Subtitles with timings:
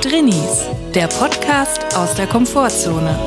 [0.00, 3.18] Drinnies, der Podcast aus der Komfortzone.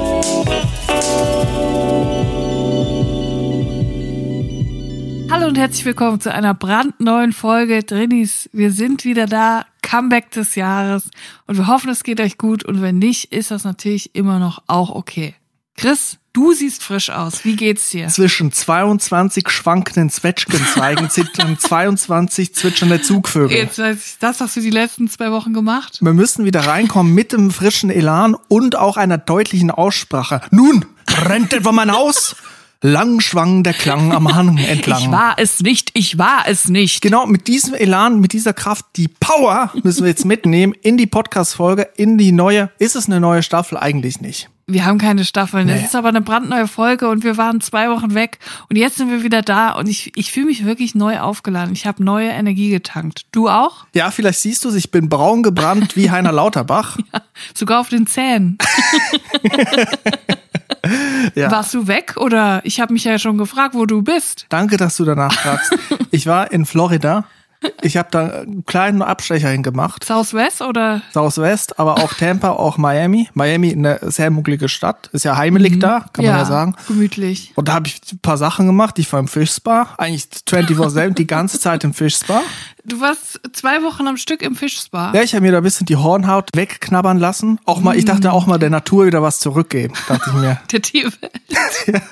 [5.29, 8.49] Hallo und herzlich willkommen zu einer brandneuen Folge Drinnies.
[8.53, 11.11] Wir sind wieder da, Comeback des Jahres
[11.45, 14.63] und wir hoffen, es geht euch gut und wenn nicht, ist das natürlich immer noch
[14.65, 15.35] auch okay.
[15.77, 17.45] Chris, du siehst frisch aus.
[17.45, 18.07] Wie geht's dir?
[18.07, 23.57] Zwischen 22 schwankenden Zwetschgenzweigen zittern 22 zwitschernde Zugvögel.
[23.57, 25.99] Jetzt weiß ich, das hast du die letzten zwei Wochen gemacht?
[26.01, 30.41] Wir müssen wieder reinkommen mit dem frischen Elan und auch einer deutlichen Aussprache.
[30.51, 30.85] Nun,
[31.25, 32.35] rennt etwa mein Haus!
[32.81, 35.01] Lang schwang der Klang am Hang entlang.
[35.01, 37.01] Ich war es nicht, ich war es nicht.
[37.01, 41.07] Genau, mit diesem Elan, mit dieser Kraft, die Power müssen wir jetzt mitnehmen in die
[41.07, 42.69] Podcast-Folge, in die neue.
[42.77, 43.79] Ist es eine neue Staffel?
[43.79, 44.49] Eigentlich nicht.
[44.67, 45.67] Wir haben keine Staffeln.
[45.67, 45.85] Das Nee.
[45.85, 49.21] ist aber eine brandneue Folge und wir waren zwei Wochen weg und jetzt sind wir
[49.21, 51.71] wieder da und ich, ich fühle mich wirklich neu aufgeladen.
[51.73, 53.27] Ich habe neue Energie getankt.
[53.31, 53.85] Du auch?
[53.93, 56.97] Ja, vielleicht siehst du es, ich bin braun gebrannt wie Heiner Lauterbach.
[57.53, 58.57] Sogar auf den Zähnen.
[61.33, 61.49] Ja.
[61.49, 64.45] Warst du weg oder ich habe mich ja schon gefragt, wo du bist.
[64.49, 65.75] Danke, dass du danach fragst.
[66.11, 67.25] Ich war in Florida.
[67.81, 70.03] Ich habe da einen kleinen Abstecher hingemacht.
[70.03, 71.01] Southwest oder?
[71.13, 73.29] Southwest, aber auch Tampa, auch Miami.
[73.33, 75.09] Miami eine sehr mucklige Stadt.
[75.13, 76.75] Ist ja heimelig da, kann man ja sagen.
[76.87, 77.53] Gemütlich.
[77.55, 78.99] Und da habe ich ein paar Sachen gemacht.
[78.99, 79.95] Ich war im Fischspa.
[79.97, 82.41] Eigentlich 24-7, die ganze Zeit im Fischspa.
[82.87, 85.11] Du warst zwei Wochen am Stück im Fischspa.
[85.15, 87.59] Ja, ich habe mir da ein bisschen die Hornhaut wegknabbern lassen.
[87.65, 90.61] Auch mal, ich dachte auch mal der Natur wieder was zurückgeben, dachte ich mir.
[90.71, 91.31] Der Tierwelt.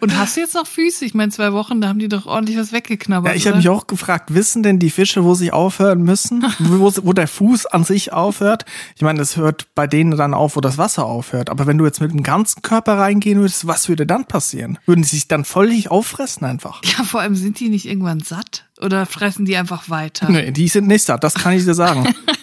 [0.00, 1.04] Und hast du jetzt noch Füße?
[1.04, 3.32] Ich meine, zwei Wochen, da haben die doch ordentlich was weggeknabbert.
[3.32, 6.44] Ja, ich habe mich auch gefragt, wissen denn die Fische, wo sie aufhören müssen?
[6.58, 8.64] Wo, wo der Fuß an sich aufhört?
[8.96, 11.50] Ich meine, das hört bei denen dann auf, wo das Wasser aufhört.
[11.50, 14.78] Aber wenn du jetzt mit dem ganzen Körper reingehen würdest, was würde dann passieren?
[14.86, 16.82] Würden sie sich dann völlig auffressen einfach?
[16.84, 18.66] Ja, vor allem sind die nicht irgendwann satt?
[18.80, 20.30] Oder fressen die einfach weiter?
[20.30, 22.08] Nee, die sind nicht satt, das kann ich dir sagen.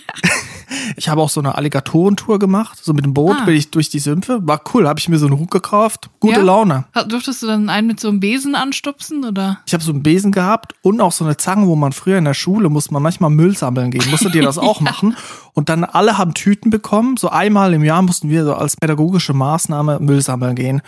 [0.95, 3.45] Ich habe auch so eine Alligatorentour gemacht, so mit dem Boot Ah.
[3.45, 4.39] bin ich durch die Sümpfe.
[4.47, 6.09] War cool, habe ich mir so einen Hut gekauft.
[6.19, 6.41] Gute Ja?
[6.41, 6.85] Laune.
[7.07, 9.59] Durftest du dann einen mit so einem Besen anstupsen oder?
[9.65, 12.25] Ich habe so einen Besen gehabt und auch so eine Zange, wo man früher in
[12.25, 14.09] der Schule muss man manchmal Müll sammeln gehen.
[14.09, 15.15] Musstet ihr das auch machen?
[15.53, 17.17] Und dann alle haben Tüten bekommen.
[17.17, 20.81] So einmal im Jahr mussten wir so als pädagogische Maßnahme Müll sammeln gehen.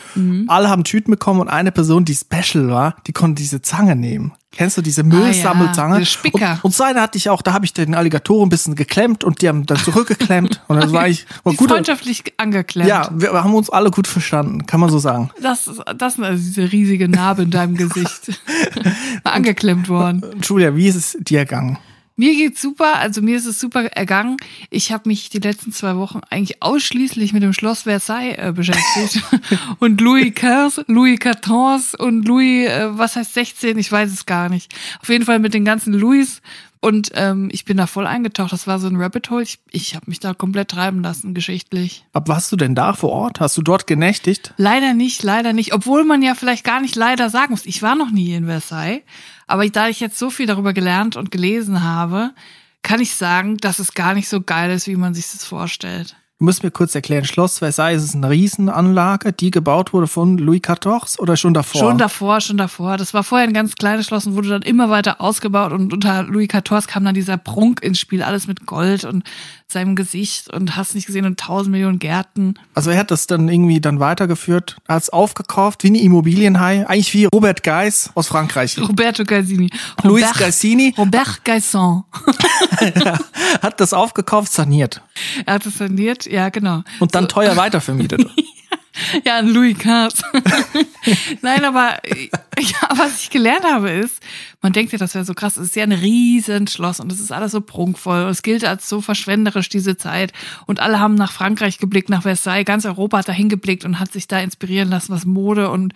[0.47, 4.33] Alle haben Tüten bekommen und eine Person, die special war, die konnte diese Zange nehmen.
[4.51, 5.99] Kennst du diese Müllsammelzange?
[5.99, 6.53] diese Spicker.
[6.53, 9.23] Und, und so eine hatte ich auch, da habe ich den Alligatoren ein bisschen geklemmt
[9.23, 10.61] und die haben dann zurückgeklemmt.
[10.67, 11.69] Und dann war ich war gut.
[11.69, 12.89] freundschaftlich angeklemmt.
[12.89, 15.29] Ja, wir haben uns alle gut verstanden, kann man so sagen.
[15.41, 18.41] Das, ist- das sind also diese riesige Narbe in deinem Gesicht.
[19.23, 20.23] angeklemmt worden.
[20.41, 21.77] Julia, wie ist es dir ergangen?
[22.19, 24.35] Mir geht's super, also mir ist es super ergangen.
[24.69, 29.23] Ich habe mich die letzten zwei Wochen eigentlich ausschließlich mit dem Schloss Versailles äh, beschäftigt.
[29.79, 34.49] und Louis XV, Louis XIV und Louis, äh, was heißt 16, ich weiß es gar
[34.49, 34.69] nicht.
[35.01, 36.41] Auf jeden Fall mit den ganzen Louis.
[36.81, 38.53] Und ähm, ich bin da voll eingetaucht.
[38.53, 39.43] Das war so ein Rabbit Hole.
[39.43, 42.05] Ich, ich habe mich da komplett treiben lassen, geschichtlich.
[42.13, 43.41] Ab warst du denn da vor Ort?
[43.41, 44.53] Hast du dort genächtigt?
[44.55, 45.73] Leider nicht, leider nicht.
[45.73, 47.65] Obwohl man ja vielleicht gar nicht leider sagen muss.
[47.65, 49.01] Ich war noch nie in Versailles.
[49.45, 52.31] Aber da ich jetzt so viel darüber gelernt und gelesen habe,
[52.81, 56.15] kann ich sagen, dass es gar nicht so geil ist, wie man sich das vorstellt.
[56.39, 60.61] Du musst mir kurz erklären, Schloss Versailles ist eine Riesenanlage, die gebaut wurde von Louis
[60.61, 61.81] XIV oder schon davor?
[61.81, 62.95] Schon davor, schon davor.
[62.95, 66.23] Das war vorher ein ganz kleines Schloss und wurde dann immer weiter ausgebaut und unter
[66.23, 69.25] Louis XIV kam dann dieser Prunk ins Spiel, alles mit Gold und
[69.71, 72.55] seinem Gesicht und hast nicht gesehen und tausend Millionen Gärten.
[72.73, 77.13] Also er hat das dann irgendwie dann weitergeführt, hat es aufgekauft, wie eine Immobilienhai, eigentlich
[77.13, 78.77] wie Robert Geis aus Frankreich.
[78.81, 79.69] Roberto Gaisini.
[80.03, 82.03] Luis Robert- Gaisini Robert Gaisson.
[83.61, 85.01] hat das aufgekauft, saniert
[85.45, 86.83] Er hat es saniert, ja genau.
[86.99, 88.25] und dann teuer weitervermietet.
[89.25, 90.21] Ja, ein Louis XV.
[91.41, 92.29] Nein, aber äh,
[92.59, 94.21] ja, was ich gelernt habe ist,
[94.61, 97.19] man denkt ja, das wäre so krass, es ist ja ein riesen Schloss und es
[97.19, 100.33] ist alles so prunkvoll und es gilt als so verschwenderisch diese Zeit
[100.65, 104.11] und alle haben nach Frankreich geblickt, nach Versailles, ganz Europa hat dahin geblickt und hat
[104.11, 105.93] sich da inspirieren lassen, was Mode und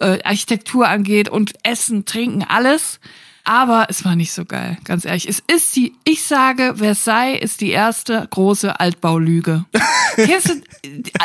[0.00, 3.00] äh, Architektur angeht und Essen, Trinken, alles.
[3.44, 5.28] Aber es war nicht so geil, ganz ehrlich.
[5.28, 9.64] Es ist die, ich sage, Versailles ist die erste große Altbaulüge.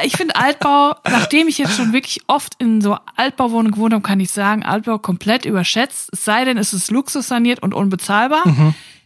[0.04, 4.20] Ich finde Altbau, nachdem ich jetzt schon wirklich oft in so Altbauwohnungen gewohnt habe, kann
[4.22, 6.10] ich sagen, Altbau komplett überschätzt.
[6.14, 8.44] Es sei denn, es ist luxussaniert und unbezahlbar.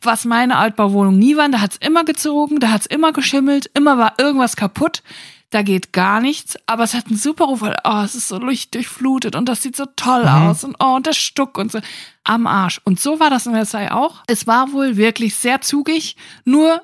[0.03, 4.13] Was meine Altbauwohnung nie waren, da hat's immer gezogen, da hat's immer geschimmelt, immer war
[4.19, 5.01] irgendwas kaputt.
[5.51, 8.39] Da geht gar nichts, aber es hat einen super Ruf, weil, oh, es ist so
[8.39, 11.79] lichtdurchflutet und das sieht so toll aus und oh, und der Stuck und so.
[12.23, 12.79] Am Arsch.
[12.83, 14.23] Und so war das in Versailles auch.
[14.27, 16.15] Es war wohl wirklich sehr zugig,
[16.45, 16.81] nur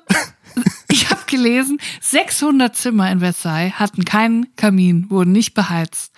[0.90, 6.12] ich habe gelesen, 600 Zimmer in Versailles hatten keinen Kamin, wurden nicht beheizt.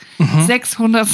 [0.46, 1.08] 600,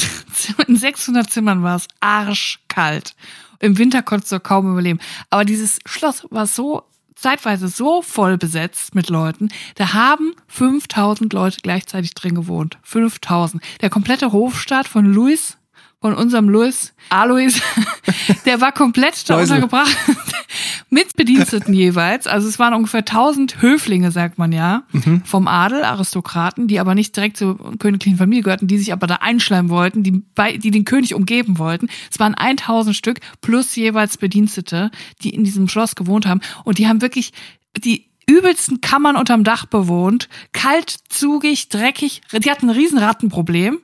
[0.69, 3.15] in 600 Zimmern war es arschkalt.
[3.59, 5.01] Im Winter konntest du kaum überleben.
[5.31, 6.85] Aber dieses Schloss war so
[7.17, 12.79] zeitweise so voll besetzt mit Leuten, da haben 5000 Leute gleichzeitig drin gewohnt.
[12.83, 13.63] 5000.
[13.81, 15.59] Der komplette Hofstaat von Louis,
[16.01, 17.61] von unserem Louis, Alois,
[18.45, 19.97] der war komplett da untergebracht.
[20.91, 22.27] Mit Bediensteten jeweils.
[22.27, 24.85] Also es waren ungefähr 1000 Höflinge, sagt man ja,
[25.25, 29.17] vom Adel, Aristokraten, die aber nicht direkt zur königlichen Familie gehörten, die sich aber da
[29.17, 31.89] einschleimen wollten, die, bei, die den König umgeben wollten.
[32.11, 34.91] Es waren 1000 Stück plus jeweils Bedienstete,
[35.23, 36.41] die in diesem Schloss gewohnt haben.
[36.65, 37.33] Und die haben wirklich
[37.77, 40.29] die übelsten Kammern unterm Dach bewohnt.
[40.53, 42.23] Kalt, zugig, dreckig.
[42.33, 43.81] Die hatten ein riesen Rattenproblem.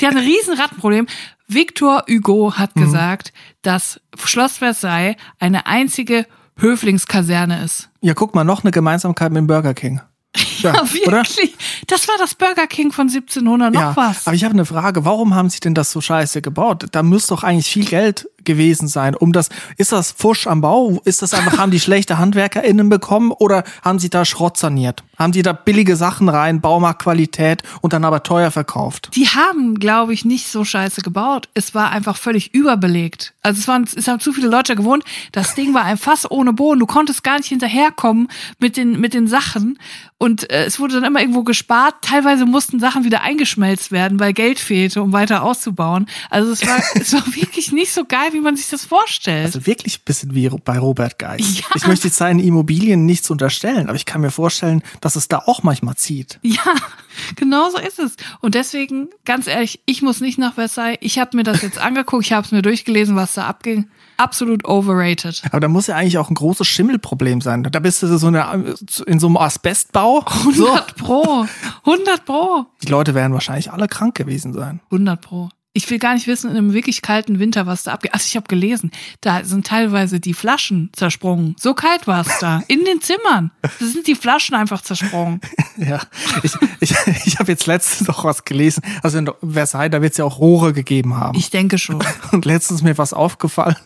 [0.00, 1.06] Die hatten ein riesen Rattenproblem.
[1.48, 6.26] Victor Hugo hat gesagt, dass Schloss Versailles eine einzige
[6.58, 7.88] Höflingskaserne ist.
[8.00, 10.00] Ja, guck mal, noch eine Gemeinsamkeit mit dem Burger King.
[10.60, 11.56] Ja, Ja, wirklich.
[11.86, 14.26] Das war das Burger King von 1700 noch ja, was.
[14.26, 15.04] aber ich habe eine Frage.
[15.04, 16.86] Warum haben sie denn das so scheiße gebaut?
[16.92, 19.50] Da müsste doch eigentlich viel Geld gewesen sein, um das.
[19.76, 21.00] Ist das Fusch am Bau?
[21.04, 25.04] Ist das einfach, haben die schlechte HandwerkerInnen bekommen oder haben sie da Schrott saniert?
[25.16, 29.10] Haben die da billige Sachen rein, Baumarktqualität und dann aber teuer verkauft?
[29.14, 31.48] Die haben, glaube ich, nicht so scheiße gebaut.
[31.54, 33.34] Es war einfach völlig überbelegt.
[33.42, 35.04] Also es waren, es haben zu viele Leute gewohnt.
[35.32, 36.80] Das Ding war ein Fass ohne Boden.
[36.80, 38.28] Du konntest gar nicht hinterherkommen
[38.58, 39.78] mit den, mit den Sachen.
[40.18, 41.96] Und äh, es wurde dann immer irgendwo gespart.
[42.02, 46.06] Teilweise mussten Sachen wieder eingeschmelzt werden, weil Geld fehlte, um weiter auszubauen.
[46.30, 49.46] Also es war, es war wirklich nicht so geil, wie man sich das vorstellt.
[49.46, 51.38] Also wirklich ein bisschen wie bei Robert Geis.
[51.58, 51.64] Ja.
[51.74, 55.42] Ich möchte jetzt seinen Immobilien nichts unterstellen, aber ich kann mir vorstellen, dass es da
[55.46, 56.38] auch manchmal zieht.
[56.42, 56.74] Ja,
[57.36, 58.16] genau so ist es.
[58.40, 60.98] Und deswegen, ganz ehrlich, ich muss nicht nach Versailles.
[61.00, 63.88] Ich habe mir das jetzt angeguckt, ich habe es mir durchgelesen, was da abging.
[64.18, 65.42] Absolut overrated.
[65.46, 67.62] Aber da muss ja eigentlich auch ein großes Schimmelproblem sein.
[67.62, 68.74] Da bist du so eine,
[69.06, 70.24] in so einem Asbestbau.
[70.54, 70.66] So.
[70.66, 71.46] 100 pro.
[71.84, 72.66] 100 pro.
[72.82, 74.80] Die Leute werden wahrscheinlich alle krank gewesen sein.
[74.90, 75.50] 100 pro.
[75.78, 78.12] Ich will gar nicht wissen, in einem wirklich kalten Winter, was da abgeht.
[78.12, 78.90] Also ich habe gelesen,
[79.20, 81.54] da sind teilweise die Flaschen zersprungen.
[81.56, 82.64] So kalt war es da.
[82.66, 83.52] In den Zimmern.
[83.62, 85.40] Da sind die Flaschen einfach zersprungen.
[85.80, 86.00] Ja,
[86.42, 86.92] ich, ich,
[87.24, 88.82] ich habe jetzt letztens noch was gelesen.
[89.04, 91.38] Also in Versailles, da wird es ja auch Rohre gegeben haben.
[91.38, 92.02] Ich denke schon.
[92.32, 93.76] Und letztens mir was aufgefallen.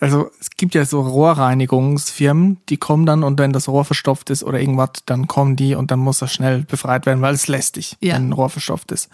[0.00, 4.42] Also es gibt ja so Rohrreinigungsfirmen, die kommen dann und wenn das Rohr verstopft ist
[4.42, 7.96] oder irgendwas, dann kommen die und dann muss das schnell befreit werden, weil es lästig,
[8.00, 8.14] Ja.
[8.14, 9.08] wenn ein Rohr verstopft ist.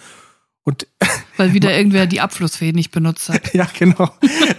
[0.65, 0.87] Und
[1.37, 3.55] Weil wieder irgendwer die Abflussfäden nicht benutzt hat.
[3.55, 4.11] ja, genau.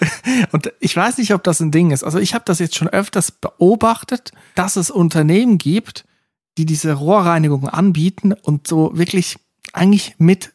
[0.52, 2.04] Und ich weiß nicht, ob das ein Ding ist.
[2.04, 6.06] Also ich habe das jetzt schon öfters beobachtet, dass es Unternehmen gibt,
[6.58, 9.38] die diese Rohrreinigung anbieten und so wirklich
[9.74, 10.54] eigentlich mit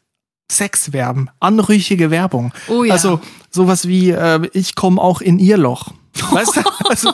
[0.51, 2.53] Sex werben, anrüchige Werbung.
[2.69, 2.95] Oh ja.
[2.95, 3.21] Also
[3.51, 5.93] sowas wie äh, ich komme auch in ihr Loch.
[6.31, 6.61] Weißt du?
[6.89, 7.13] Also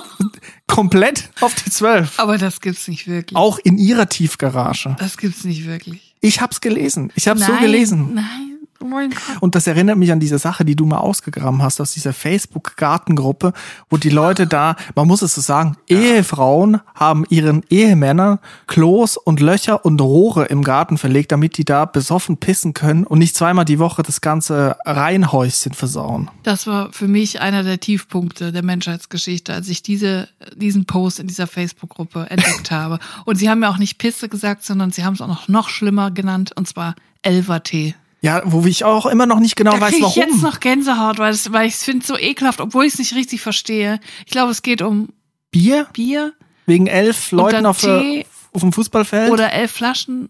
[0.67, 2.19] komplett auf die Zwölf.
[2.19, 3.37] Aber das gibt's nicht wirklich.
[3.37, 4.97] Auch in ihrer Tiefgarage.
[4.99, 6.06] Das gibt's nicht wirklich.
[6.26, 7.12] Ich hab's gelesen.
[7.14, 8.14] Ich hab's so Nein, gelesen.
[8.14, 8.56] Nein.
[8.81, 9.20] Oh mein Gott.
[9.40, 13.52] Und das erinnert mich an diese Sache, die du mal ausgegraben hast aus dieser Facebook-Gartengruppe,
[13.90, 19.40] wo die Leute da, man muss es so sagen, Ehefrauen haben ihren Ehemännern Klos und
[19.40, 23.64] Löcher und Rohre im Garten verlegt, damit die da besoffen pissen können und nicht zweimal
[23.64, 26.31] die Woche das ganze Reihenhäuschen versauen.
[26.43, 31.26] Das war für mich einer der Tiefpunkte der Menschheitsgeschichte, als ich diese, diesen Post in
[31.26, 32.99] dieser Facebook-Gruppe entdeckt habe.
[33.25, 35.69] Und sie haben ja auch nicht Pisse gesagt, sondern sie haben es auch noch, noch
[35.69, 37.94] schlimmer genannt, und zwar Elvertee.
[38.26, 40.31] Ja, wo ich auch immer noch nicht genau Da weiß, kriege ich warum.
[40.32, 43.14] jetzt noch Gänsehaut, weil, es, weil ich es finde so ekelhaft, obwohl ich es nicht
[43.14, 44.00] richtig verstehe.
[44.26, 45.08] Ich glaube, es geht um
[45.50, 46.33] Bier Bier
[46.66, 49.30] wegen elf Leuten auf, der, Tee auf dem Fußballfeld.
[49.30, 50.28] oder elf Flaschen.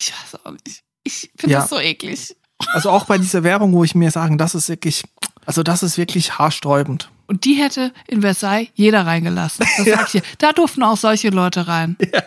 [0.00, 0.82] Ich weiß auch nicht.
[1.04, 1.60] Ich finde Ja.
[1.60, 2.36] das so eklig.
[2.72, 5.04] also auch bei dieser Werbung, wo ich mir sagen, das ist wirklich,
[5.46, 7.10] also das ist wirklich haarsträubend.
[7.26, 9.66] Und die hätte in Versailles jeder reingelassen.
[9.78, 10.22] Das sag ich dir.
[10.38, 11.96] Da durften auch solche Leute rein.
[12.12, 12.22] Ja,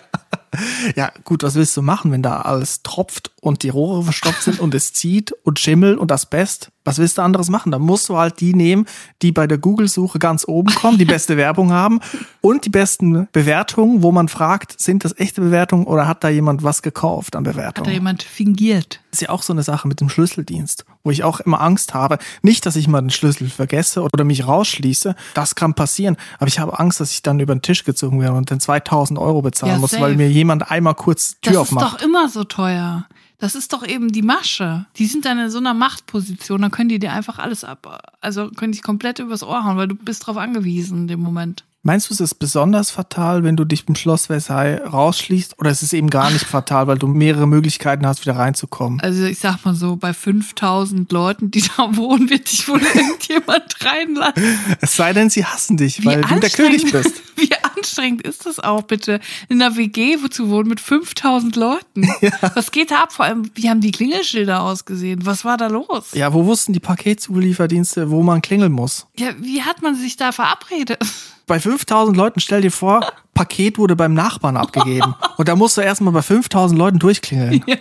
[1.23, 4.73] gut, was willst du machen, wenn da alles tropft und die Rohre verstopft sind und
[4.73, 6.71] es zieht und Schimmel und Asbest?
[6.83, 7.71] Was willst du anderes machen?
[7.71, 8.85] Da musst du halt die nehmen,
[9.21, 11.99] die bei der Google-Suche ganz oben kommen, die beste Werbung haben
[12.41, 16.63] und die besten Bewertungen, wo man fragt, sind das echte Bewertungen oder hat da jemand
[16.63, 17.91] was gekauft an Hat da Bewertungen?
[17.91, 18.99] jemand fingiert.
[19.11, 21.93] Das ist ja auch so eine Sache mit dem Schlüsseldienst, wo ich auch immer Angst
[21.93, 22.17] habe.
[22.41, 25.15] Nicht, dass ich mal den Schlüssel vergesse oder mich rausschließe.
[25.33, 26.15] Das kann passieren.
[26.39, 29.19] Aber ich habe Angst, dass ich dann über den Tisch gezogen werde und dann 2000
[29.19, 31.93] Euro bezahlen Ja, muss, weil mir jemand einmal kurz Tür Das ist aufmacht.
[31.99, 33.05] doch immer so teuer.
[33.41, 34.85] Das ist doch eben die Masche.
[34.97, 38.51] Die sind dann in so einer Machtposition, dann können die dir einfach alles ab, also
[38.51, 41.65] können dich komplett übers Ohr hauen, weil du bist drauf angewiesen in dem Moment.
[41.81, 45.57] Meinst du, es ist besonders fatal, wenn du dich im Schloss Versailles rausschließt?
[45.57, 48.99] Oder ist es eben gar nicht fatal, weil du mehrere Möglichkeiten hast, wieder reinzukommen?
[49.01, 53.75] Also ich sag mal so, bei 5000 Leuten, die da wohnen, wird dich wohl irgendjemand
[53.83, 54.43] reinlassen.
[54.79, 57.19] Es sei denn, sie hassen dich, Wie weil du der König bist.
[57.35, 59.19] Wie anstrengend anstrengend ist das auch, bitte,
[59.49, 62.07] in einer WG zu wohnen mit 5000 Leuten?
[62.55, 63.11] Was geht da ab?
[63.11, 65.25] Vor allem, wie haben die Klingelschilder ausgesehen?
[65.25, 66.11] Was war da los?
[66.13, 69.07] Ja, wo wussten die Paketzulieferdienste, wo man klingeln muss?
[69.17, 70.99] Ja, wie hat man sich da verabredet?
[71.47, 75.15] Bei 5000 Leuten, stell dir vor, Paket wurde beim Nachbarn abgegeben.
[75.37, 77.63] Und da musst du erstmal bei 5000 Leuten durchklingeln.
[77.67, 77.75] Ja.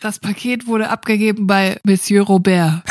[0.00, 2.82] Das Paket wurde abgegeben bei Monsieur Robert.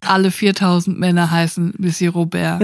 [0.00, 2.62] Alle 4000 Männer heißen Monsieur Robert.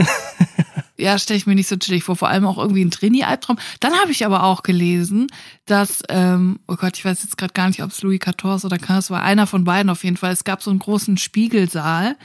[0.98, 2.16] Ja, stelle ich mir nicht so chillig vor.
[2.16, 3.58] Vor allem auch irgendwie ein Trainee-Albtraum.
[3.78, 5.28] Dann habe ich aber auch gelesen,
[5.64, 8.78] dass, ähm, oh Gott, ich weiß jetzt gerade gar nicht, ob es Louis XIV oder
[8.78, 10.32] Carlos war, einer von beiden auf jeden Fall.
[10.32, 12.16] Es gab so einen großen Spiegelsaal.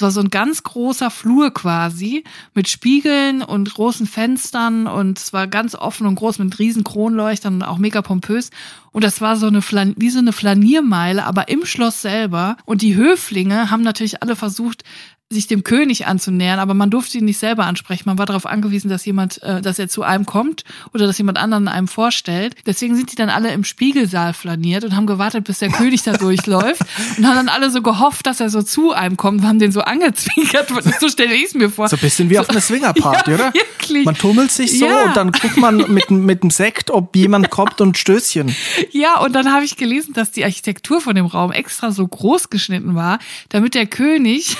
[0.00, 5.34] Es war so ein ganz großer Flur quasi mit Spiegeln und großen Fenstern und es
[5.34, 8.48] war ganz offen und groß mit riesen Kronleuchtern und auch mega pompös.
[8.92, 12.56] Und das war so eine Flan wie so eine Flaniermeile, aber im Schloss selber.
[12.64, 14.84] Und die Höflinge haben natürlich alle versucht,
[15.32, 18.02] sich dem König anzunähern, aber man durfte ihn nicht selber ansprechen.
[18.06, 21.38] Man war darauf angewiesen, dass jemand, äh, dass er zu einem kommt oder dass jemand
[21.38, 22.56] anderen einem vorstellt.
[22.66, 26.14] Deswegen sind die dann alle im Spiegelsaal flaniert und haben gewartet, bis der König da
[26.14, 26.80] durchläuft
[27.16, 29.70] und haben dann alle so gehofft, dass er so zu einem kommt und haben den
[29.70, 30.68] so angezwinkert.
[31.00, 31.88] So stelle ich es mir vor.
[31.88, 33.54] So ein bisschen wie auf einer Swingerparty, Ja, oder?
[33.54, 34.04] wirklich.
[34.04, 35.04] Man tummelt sich so Ja.
[35.04, 38.52] und dann guckt man mit, mit dem Sekt, ob jemand kommt und Stößchen.
[38.90, 42.50] Ja, und dann habe ich gelesen, dass die Architektur von dem Raum extra so groß
[42.50, 43.20] geschnitten war,
[43.50, 44.56] damit der König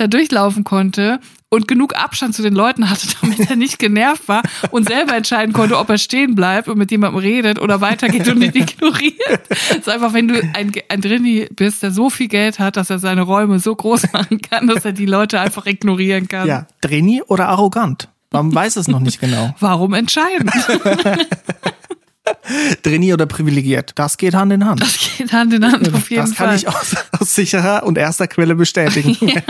[0.00, 4.42] da durchlaufen konnte und genug Abstand zu den Leuten hatte, damit er nicht genervt war
[4.70, 8.42] und selber entscheiden konnte, ob er stehen bleibt und mit jemandem redet oder weitergeht und
[8.42, 9.42] ihn ignoriert.
[9.50, 12.88] Es ist einfach, wenn du ein, ein Drini bist, der so viel Geld hat, dass
[12.88, 16.48] er seine Räume so groß machen kann, dass er die Leute einfach ignorieren kann.
[16.48, 18.08] Ja, Dreni oder arrogant?
[18.32, 19.54] Man weiß es noch nicht genau.
[19.58, 20.50] Warum entscheiden?
[22.82, 23.92] Dreni oder privilegiert?
[23.96, 24.80] Das geht Hand in Hand.
[24.82, 26.56] Das geht Hand in Hand auf jeden Das kann Fall.
[26.56, 29.16] ich aus, aus sicherer und erster Quelle bestätigen.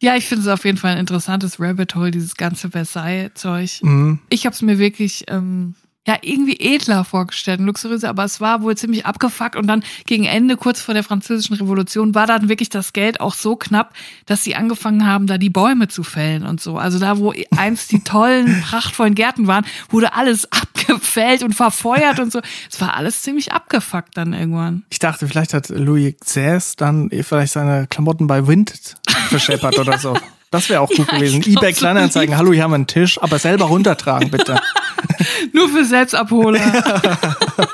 [0.00, 3.80] Ja, ich finde es auf jeden Fall ein interessantes Rabbit Hole, dieses ganze Versailles-Zeug.
[3.82, 4.20] Mhm.
[4.28, 5.74] Ich habe es mir wirklich ähm,
[6.08, 10.56] ja irgendwie edler vorgestellt, luxuriöser, aber es war wohl ziemlich abgefuckt und dann gegen Ende,
[10.56, 13.94] kurz vor der französischen Revolution, war dann wirklich das Geld auch so knapp,
[14.26, 16.78] dass sie angefangen haben, da die Bäume zu fällen und so.
[16.78, 22.32] Also da, wo einst die tollen, prachtvollen Gärten waren, wurde alles abgefällt und verfeuert und
[22.32, 22.40] so.
[22.70, 24.84] Es war alles ziemlich abgefuckt dann irgendwann.
[24.90, 28.96] Ich dachte, vielleicht hat Louis XVI dann vielleicht seine Klamotten bei Wind
[29.28, 30.16] verscheppert oder so.
[30.50, 31.42] Das wäre auch gut Ja, gewesen.
[31.42, 34.58] eBay Kleinanzeigen, hallo, hier haben wir einen Tisch, aber selber runtertragen, bitte.
[35.52, 36.60] Nur für Selbstabholer.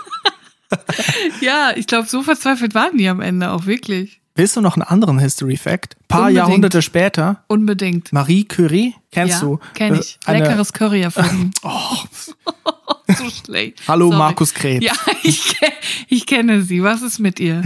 [1.41, 4.21] ja, ich glaube, so verzweifelt waren die am Ende auch wirklich.
[4.37, 5.95] Willst du noch einen anderen History Fact?
[5.95, 6.37] Ein paar Unbedingt.
[6.39, 8.13] Jahrhunderte später, Unbedingt.
[8.13, 9.61] Marie Curie, kennst ja, du?
[9.75, 10.19] Kenn Äh, ich.
[10.25, 11.53] Eine, Leckeres Curry erfunden.
[11.63, 13.83] Oh, so schlecht.
[13.87, 14.19] hallo Sorry.
[14.19, 14.85] Markus Krebs.
[14.85, 15.57] Ja, ich,
[16.09, 16.83] ich kenne sie.
[16.83, 17.63] Was ist mit ihr?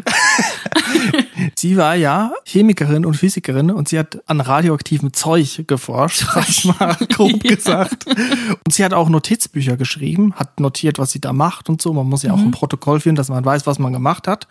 [1.57, 6.65] Sie war ja Chemikerin und Physikerin und sie hat an radioaktivem Zeug geforscht, sag ich
[6.65, 7.55] mal grob Ja.
[7.55, 8.07] gesagt.
[8.07, 11.93] Und sie hat auch Notizbücher geschrieben, hat notiert, was sie da macht und so.
[11.93, 12.39] Man muss ja Mhm.
[12.41, 14.49] auch ein Protokoll führen, dass man weiß, was man gemacht hat.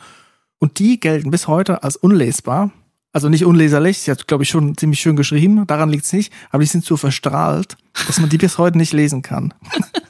[0.60, 2.72] Und die gelten bis heute als unlesbar.
[3.17, 6.62] Also nicht unleserlich, sie hat, glaube ich, schon ziemlich schön geschrieben, daran liegt's nicht, aber
[6.62, 9.55] die sind so verstrahlt, dass man die bis heute nicht lesen kann.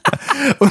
[0.58, 0.70] Und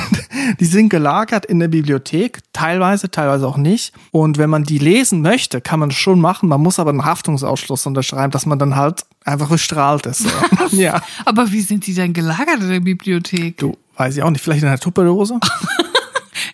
[0.59, 3.91] die sind gelagert in der Bibliothek, teilweise, teilweise auch nicht.
[4.11, 6.47] Und wenn man die lesen möchte, kann man es schon machen.
[6.47, 10.27] Man muss aber einen Haftungsausschluss unterschreiben, dass man dann halt einfach bestrahlt ist.
[10.73, 13.57] Ja, Aber wie sind die denn gelagert in der Bibliothek?
[13.57, 15.39] du weiß ich auch nicht, vielleicht in einer Tupperdose?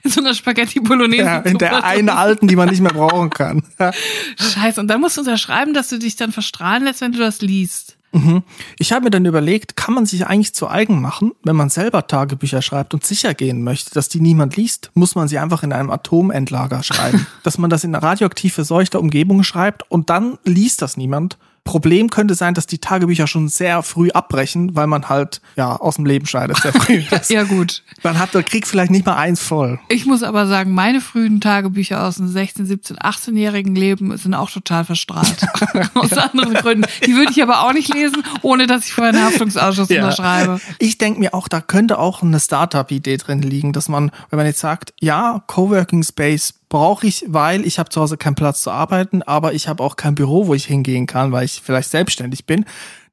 [0.03, 1.24] In so einer Spaghetti Bolognese.
[1.24, 3.63] Ja, in der einen alten, die man nicht mehr brauchen kann.
[4.38, 4.79] Scheiße.
[4.79, 7.98] Und dann musst du unterschreiben, dass du dich dann verstrahlen lässt, wenn du das liest.
[8.77, 12.05] Ich habe mir dann überlegt, kann man sich eigentlich zu eigen machen, wenn man selber
[12.05, 15.74] Tagebücher schreibt und sicher gehen möchte, dass die niemand liest, muss man sie einfach in
[15.74, 17.25] einem Atomendlager schreiben.
[17.43, 21.39] dass man das in eine radioaktiv verseuchte Umgebung schreibt und dann liest das niemand.
[21.63, 25.96] Problem könnte sein, dass die Tagebücher schon sehr früh abbrechen, weil man halt ja aus
[25.96, 27.03] dem Leben scheidet sehr früh.
[27.10, 27.84] Das, Ja, gut.
[28.03, 29.79] Man hat der Krieg vielleicht nicht mal eins voll.
[29.88, 34.51] Ich muss aber sagen, meine frühen Tagebücher aus dem 16, 17, 18-jährigen Leben sind auch
[34.51, 35.46] total verstrahlt.
[35.93, 36.86] aus anderen Gründen.
[37.05, 40.60] Die würde ich aber auch nicht lesen, ohne dass ich vorher einen Haftungsausschuss unterschreibe.
[40.79, 44.46] Ich denke mir auch, da könnte auch eine Startup-Idee drin liegen, dass man, wenn man
[44.46, 48.72] jetzt sagt, ja, Coworking Space brauche ich, weil ich habe zu Hause keinen Platz zu
[48.72, 52.48] arbeiten, aber ich habe auch kein Büro, wo ich hingehen kann, weil ich vielleicht selbstständig
[52.48, 52.65] bin.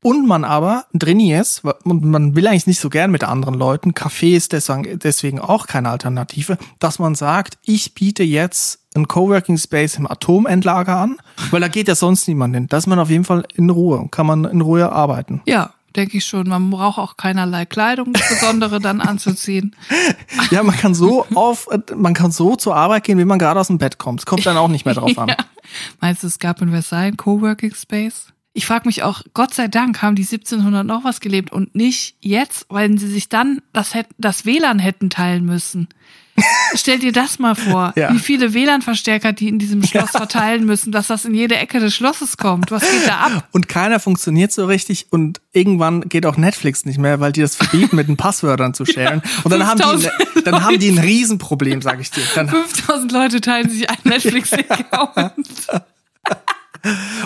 [0.03, 3.93] Und man aber drin ist und man will eigentlich nicht so gern mit anderen Leuten.
[3.93, 9.97] Café ist deswegen, auch keine Alternative, dass man sagt, ich biete jetzt ein Coworking Space
[9.97, 11.19] im Atomendlager an,
[11.51, 12.67] weil da geht ja sonst niemand hin.
[12.67, 15.43] Da ist man auf jeden Fall in Ruhe und kann man in Ruhe arbeiten.
[15.45, 16.49] Ja, denke ich schon.
[16.49, 19.75] Man braucht auch keinerlei Kleidung, besondere dann anzuziehen.
[20.51, 23.69] Ja, man kann so auf, man kann so zur Arbeit gehen, wie man gerade aus
[23.69, 24.21] dem Bett kommt.
[24.21, 25.29] Es kommt dann auch nicht mehr drauf an.
[25.29, 25.37] Ja.
[26.01, 28.33] Meinst du, es gab in Versailles einen Coworking Space?
[28.53, 32.17] Ich frage mich auch, Gott sei Dank haben die 1700 noch was gelebt und nicht
[32.21, 35.89] jetzt, weil sie sich dann das, das WLAN hätten teilen müssen.
[36.75, 38.13] Stell dir das mal vor, Ja.
[38.15, 41.95] wie viele WLAN-Verstärker die in diesem Schloss verteilen müssen, dass das in jede Ecke des
[41.95, 42.71] Schlosses kommt.
[42.71, 43.49] Was geht da ab?
[43.53, 47.57] Und keiner funktioniert so richtig und irgendwann geht auch Netflix nicht mehr, weil die das
[47.57, 49.23] verbieten, mit den Passwörtern zu scheren.
[49.45, 52.23] und dann haben, die, 5000 dann haben die ein Riesenproblem, sag ich dir.
[52.35, 55.33] Dann, 5000 Leute teilen sich einen Netflix-Account.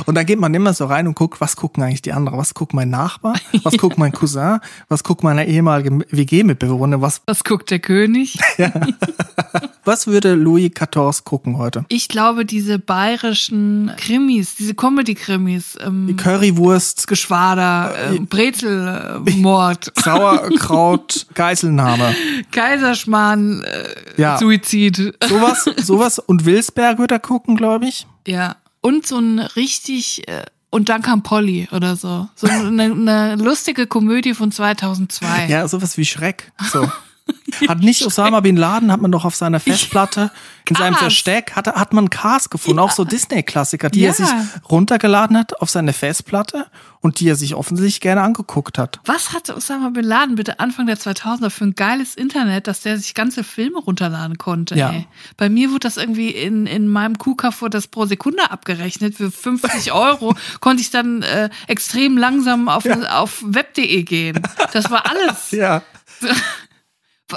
[0.07, 2.39] Und dann geht man immer so rein und guckt, was gucken eigentlich die anderen?
[2.39, 3.35] Was guckt mein Nachbar?
[3.63, 4.59] Was guckt mein Cousin?
[4.89, 7.01] Was guckt meine ehemalige WG-Mitbewohner?
[7.01, 8.39] Was, Was guckt der König?
[9.85, 11.85] was würde Louis XIV gucken heute?
[11.89, 22.15] Ich glaube, diese bayerischen Krimis, diese Comedy-Krimis, ähm, Currywurst, Geschwader, äh, Brezelmord, Sauerkraut, Geiselnahme.
[22.53, 24.39] Kaiserschmarrn, äh, Ja.
[24.39, 25.15] Suizid.
[25.29, 28.07] Sowas, sowas und Wilsberg wird er gucken, glaube ich.
[28.27, 28.57] Ja.
[28.85, 32.29] Und so ein richtig, äh, und dann kam Polly oder so.
[32.37, 35.47] So eine, eine lustige Komödie von 2002.
[35.49, 36.53] Ja, sowas wie Schreck.
[36.71, 36.87] So.
[37.69, 40.31] Hat nicht Osama Bin Laden, hat man doch auf seiner Festplatte,
[40.69, 41.01] in seinem Cars.
[41.03, 44.09] Versteck, hat, hat man Cars gefunden, auch so Disney-Klassiker, die Ja.
[44.09, 44.29] er sich
[44.69, 46.67] runtergeladen hat auf seine Festplatte
[47.01, 49.01] und die er sich offensichtlich gerne angeguckt hat.
[49.05, 52.99] Was hatte Osama Bin Laden bitte Anfang der 2000er für ein geiles Internet, dass der
[52.99, 54.75] sich ganze Filme runterladen konnte?
[54.75, 54.91] Ja.
[54.91, 55.07] Ey.
[55.37, 57.15] Bei mir wurde das irgendwie in, in meinem
[57.53, 59.15] vor das pro Sekunde abgerechnet.
[59.15, 64.43] Für 50 Euro konnte ich dann äh, extrem langsam auf, auf web.de gehen.
[64.73, 65.51] Das war alles.
[65.53, 65.83] Ja.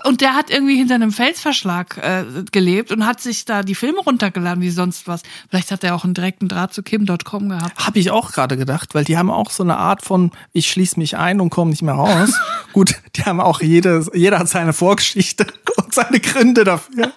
[0.03, 3.99] Und der hat irgendwie hinter einem Felsverschlag äh, gelebt und hat sich da die Filme
[3.99, 5.21] runtergeladen wie sonst was.
[5.49, 7.85] Vielleicht hat er auch einen direkten Draht zu Kim.com gehabt.
[7.85, 10.99] Habe ich auch gerade gedacht, weil die haben auch so eine Art von, ich schließe
[10.99, 12.33] mich ein und komme nicht mehr raus.
[12.73, 17.11] Gut, die haben auch jede, jeder hat seine Vorgeschichte und seine Gründe dafür.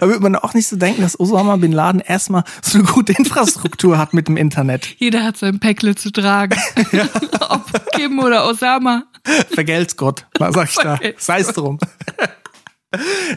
[0.00, 3.12] Da würde man auch nicht so denken, dass Osama Bin Laden erstmal so eine gute
[3.12, 4.86] Infrastruktur hat mit dem Internet.
[4.98, 6.58] Jeder hat sein Päckle zu tragen.
[7.48, 9.04] Ob Kim oder Osama.
[9.50, 10.98] Vergelt's Gott, was sag ich da?
[11.18, 11.78] Sei es drum.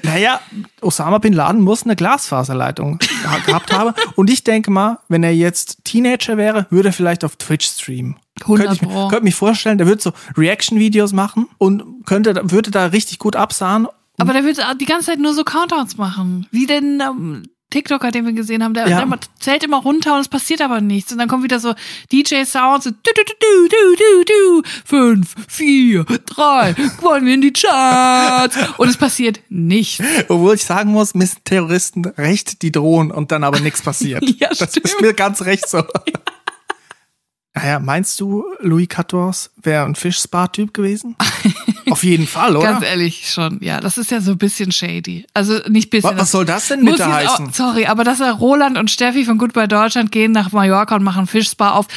[0.01, 0.39] Naja,
[0.81, 3.93] Osama Bin Laden muss eine Glasfaserleitung geha- gehabt haben.
[4.15, 8.15] Und ich denke mal, wenn er jetzt Teenager wäre, würde er vielleicht auf Twitch streamen.
[8.41, 12.71] 100 Könnte ich, mir- könnte mich vorstellen, der würde so Reaction-Videos machen und könnte, würde
[12.71, 13.87] da richtig gut absahen.
[14.17, 16.47] Aber der wird die ganze Zeit nur so Countdowns machen.
[16.51, 19.03] Wie denn ähm, TikToker, den wir gesehen haben, der, Ja.
[19.03, 21.11] der zählt immer runter und es passiert aber nichts.
[21.11, 21.73] Und dann kommt wieder so
[22.11, 24.23] DJ-Sounds, so du, du, du, du, du, du,
[24.61, 28.55] du, fünf, vier, drei, wollen wir in die Charts.
[28.77, 30.03] Und es passiert nichts.
[30.29, 34.23] Obwohl ich sagen muss, müssen Terroristen recht, die drohen und dann aber nichts passiert.
[34.39, 35.01] Ja, das ist stimmt.
[35.01, 35.83] mir ganz recht so.
[37.55, 41.15] Naja, meinst du, Louis XIV wäre ein Fischspa-Typ gewesen?
[41.91, 42.73] Auf jeden Fall, oder?
[42.73, 43.79] Ganz ehrlich schon, ja.
[43.79, 45.25] Das ist ja so ein bisschen shady.
[45.33, 46.11] Also nicht bisschen.
[46.11, 47.47] Was, was soll das denn jetzt heißen?
[47.47, 51.03] auch, sorry, aber dass er Roland und Steffi von Goodbye Deutschland gehen nach Mallorca und
[51.03, 51.87] machen Fischspa auf.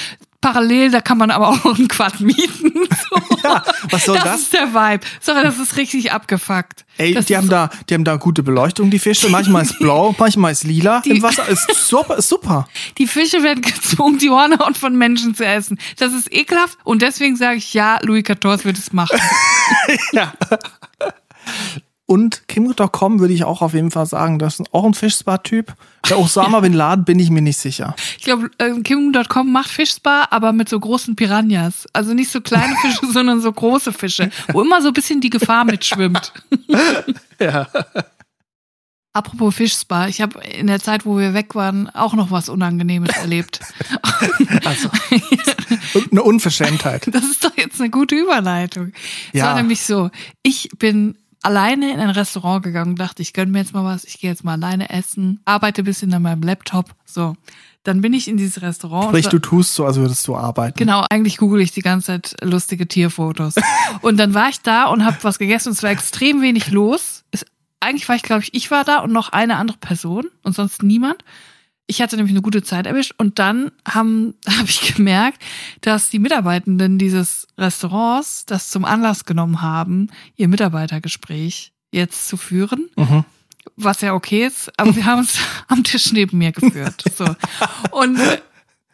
[0.40, 2.72] Parallel, da kann man aber auch noch einen Quad mieten.
[3.10, 3.20] So.
[3.44, 4.24] Ja, was soll das?
[4.24, 4.40] das?
[4.42, 5.04] ist der Vibe.
[5.20, 6.84] Sorry, das ist richtig abgefuckt.
[6.98, 9.28] Ey, das die haben da, die haben da gute Beleuchtung, die Fische.
[9.28, 11.02] Manchmal ist blau, manchmal ist lila.
[11.04, 12.68] Die- Im Wasser ist super, ist super.
[12.98, 15.78] Die Fische werden gezwungen, die Hornhaut von Menschen zu essen.
[15.98, 19.18] Das ist ekelhaft und deswegen sage ich ja, Louis XIV wird es machen.
[22.08, 25.74] Und Kim.com würde ich auch auf jeden Fall sagen, das ist auch ein Fischspa-Typ.
[26.08, 27.96] Der Osama Bin Laden bin ich mir nicht sicher.
[28.16, 31.86] Ich glaube, ähm, Kim.com macht Fischspa, aber mit so großen Piranhas.
[31.92, 35.30] Also nicht so kleine Fische, sondern so große Fische, wo immer so ein bisschen die
[35.30, 36.32] Gefahr mitschwimmt.
[37.38, 37.68] Ja.
[39.12, 43.10] Apropos Fischspa, ich habe in der Zeit, wo wir weg waren, auch noch was Unangenehmes
[43.16, 43.60] erlebt.
[44.64, 44.88] Also,
[46.10, 47.08] eine Unverschämtheit.
[47.14, 48.92] Das ist doch jetzt eine gute Überleitung.
[49.32, 49.46] Es Ja.
[49.46, 50.10] war nämlich so,
[50.42, 54.04] ich bin alleine in ein Restaurant gegangen und dachte, ich gönn mir jetzt mal was,
[54.04, 56.94] ich gehe jetzt mal alleine essen, arbeite ein bisschen an meinem Laptop.
[57.04, 57.36] So,
[57.84, 59.08] dann bin ich in dieses Restaurant.
[59.08, 60.76] Sprich, du tust so, als würdest du arbeiten.
[60.76, 63.54] Genau, eigentlich google ich die ganze Zeit lustige Tierfotos.
[64.02, 67.24] und dann war ich da und habe was gegessen und es war extrem wenig los.
[67.30, 67.46] Es,
[67.80, 70.82] eigentlich war ich, glaube ich, ich war da und noch eine andere Person und sonst
[70.82, 71.22] niemand.
[71.88, 75.42] Ich hatte nämlich eine gute Zeit erwischt und dann haben habe ich gemerkt,
[75.82, 82.90] dass die Mitarbeitenden dieses Restaurants das zum Anlass genommen haben, ihr Mitarbeitergespräch jetzt zu führen
[82.96, 83.24] Mhm.
[83.76, 87.04] was ja okay ist, aber wir haben es am Tisch neben mir geführt.
[87.16, 87.24] So.
[87.90, 88.18] Und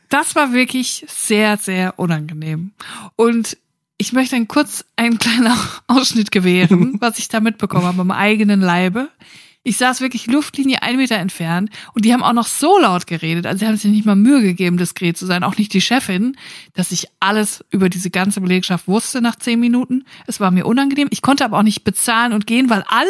[0.08, 2.72] das war wirklich sehr, sehr unangenehm.
[3.16, 3.56] Und
[3.96, 5.52] ich möchte dann kurz einen kleinen
[5.86, 9.08] Ausschnitt gewähren, was ich da mitbekommen habe am eigenen Leibe.
[9.64, 13.46] Ich saß wirklich Luftlinie ein Meter entfernt und die haben auch noch so laut geredet,
[13.46, 16.36] also sie haben sich nicht mal Mühe gegeben, diskret zu sein, auch nicht die Chefin,
[16.74, 20.04] dass ich alles über diese ganze Belegschaft wusste nach zehn Minuten.
[20.26, 21.08] Es war mir unangenehm.
[21.12, 23.08] Ich konnte aber auch nicht bezahlen und gehen, weil alle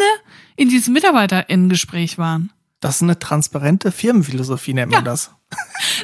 [0.57, 2.51] in diesem MitarbeiterInnen-Gespräch waren.
[2.83, 5.31] Das ist eine transparente Firmenphilosophie, nennt man das.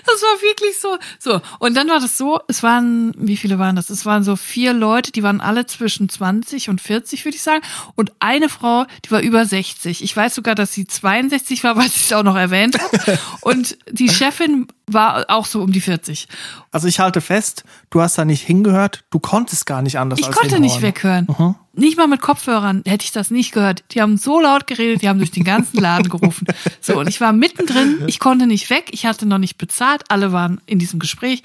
[0.05, 0.99] Das war wirklich so.
[1.19, 1.41] So.
[1.59, 3.89] Und dann war das so, es waren, wie viele waren das?
[3.89, 7.63] Es waren so vier Leute, die waren alle zwischen 20 und 40, würde ich sagen.
[7.95, 10.05] Und eine Frau, die war über 60.
[10.05, 13.19] Ich weiß sogar, dass sie 62 war, weil sie es auch noch erwähnt hat.
[13.41, 16.29] Und die Chefin war auch so um die 40.
[16.71, 20.27] Also ich halte fest, du hast da nicht hingehört, du konntest gar nicht anders Ich
[20.27, 21.27] als konnte nicht hinhören.
[21.27, 21.27] weghören.
[21.39, 21.55] Mhm.
[21.79, 23.85] Nicht mal mit Kopfhörern hätte ich das nicht gehört.
[23.93, 26.47] Die haben so laut geredet, die haben durch den ganzen Laden gerufen.
[26.81, 30.33] So, und ich war mittendrin, ich konnte nicht weg, ich hatte noch nicht bezahlt, alle
[30.33, 31.43] waren in diesem Gespräch.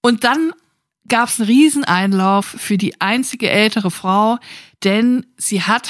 [0.00, 0.52] Und dann
[1.08, 4.38] gab es einen Rieseneinlauf für die einzige ältere Frau,
[4.84, 5.88] denn sie hat,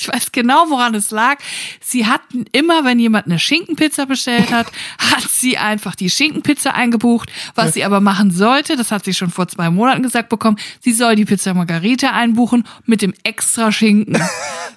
[0.00, 1.38] ich weiß genau, woran es lag,
[1.82, 4.66] sie hatten immer, wenn jemand eine Schinkenpizza bestellt hat,
[4.98, 7.30] hat sie einfach die Schinkenpizza eingebucht.
[7.54, 10.92] Was sie aber machen sollte, das hat sie schon vor zwei Monaten gesagt bekommen, sie
[10.92, 14.18] soll die Pizza Margarita einbuchen mit dem extra Schinken.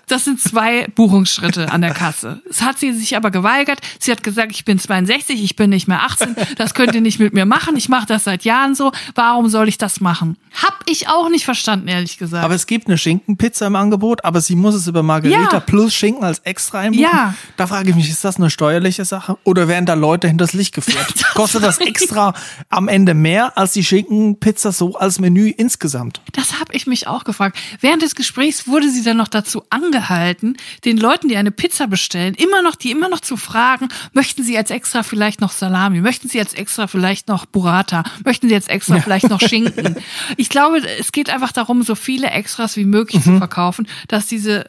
[0.07, 2.41] Das sind zwei Buchungsschritte an der Kasse.
[2.45, 3.79] Das hat sie sich aber geweigert.
[3.99, 7.19] Sie hat gesagt, ich bin 62, ich bin nicht mehr 18, das könnt ihr nicht
[7.19, 7.77] mit mir machen.
[7.77, 8.91] Ich mache das seit Jahren so.
[9.15, 10.37] Warum soll ich das machen?
[10.61, 12.43] Hab ich auch nicht verstanden, ehrlich gesagt.
[12.43, 15.59] Aber es gibt eine Schinkenpizza im Angebot, aber sie muss es über Margarita Ja.
[15.59, 17.03] plus Schinken als extra einbuchen.
[17.03, 17.33] Ja.
[17.57, 20.73] Da frage ich mich, ist das eine steuerliche Sache oder werden da Leute hinters Licht
[20.73, 21.13] geführt?
[21.33, 22.33] Kostet das extra
[22.69, 26.21] am Ende mehr als die Schinkenpizza so als Menü insgesamt?
[26.33, 27.57] Das habe ich mich auch gefragt.
[27.79, 32.33] Während des Gesprächs wurde sie dann noch dazu angehalten, den Leuten, die eine Pizza bestellen,
[32.35, 36.27] immer noch, die immer noch zu fragen, möchten sie als extra vielleicht noch Salami, möchten
[36.29, 39.95] sie als extra vielleicht noch Burrata, möchten sie als extra vielleicht noch Schinken.
[40.37, 44.65] Ich glaube, es geht einfach darum, so viele Extras wie möglich zu verkaufen, dass diese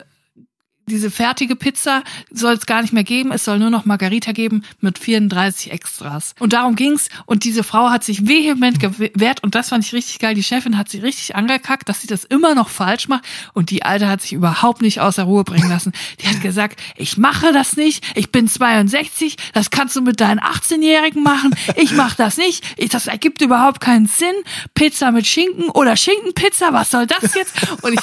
[0.87, 3.33] diese fertige Pizza soll es gar nicht mehr geben.
[3.33, 6.35] Es soll nur noch Margarita geben mit 34 Extras.
[6.39, 7.09] Und darum ging's.
[7.27, 9.43] Und diese Frau hat sich vehement gewehrt.
[9.43, 10.35] Und das fand ich richtig geil.
[10.35, 13.25] Die Chefin hat sie richtig angekackt, dass sie das immer noch falsch macht.
[13.55, 15.93] Und die Alte hat sich überhaupt nicht außer Ruhe bringen lassen.
[16.21, 18.05] Die hat gesagt, ich mache das nicht.
[18.15, 19.37] Ich bin 62.
[19.55, 21.55] Das kannst du mit deinen 18-Jährigen machen.
[21.77, 22.65] Ich mache das nicht.
[22.77, 24.35] Ich, das ergibt überhaupt keinen Sinn.
[24.75, 26.73] Pizza mit Schinken oder Schinkenpizza.
[26.73, 27.55] Was soll das jetzt?
[27.83, 28.01] Und ich,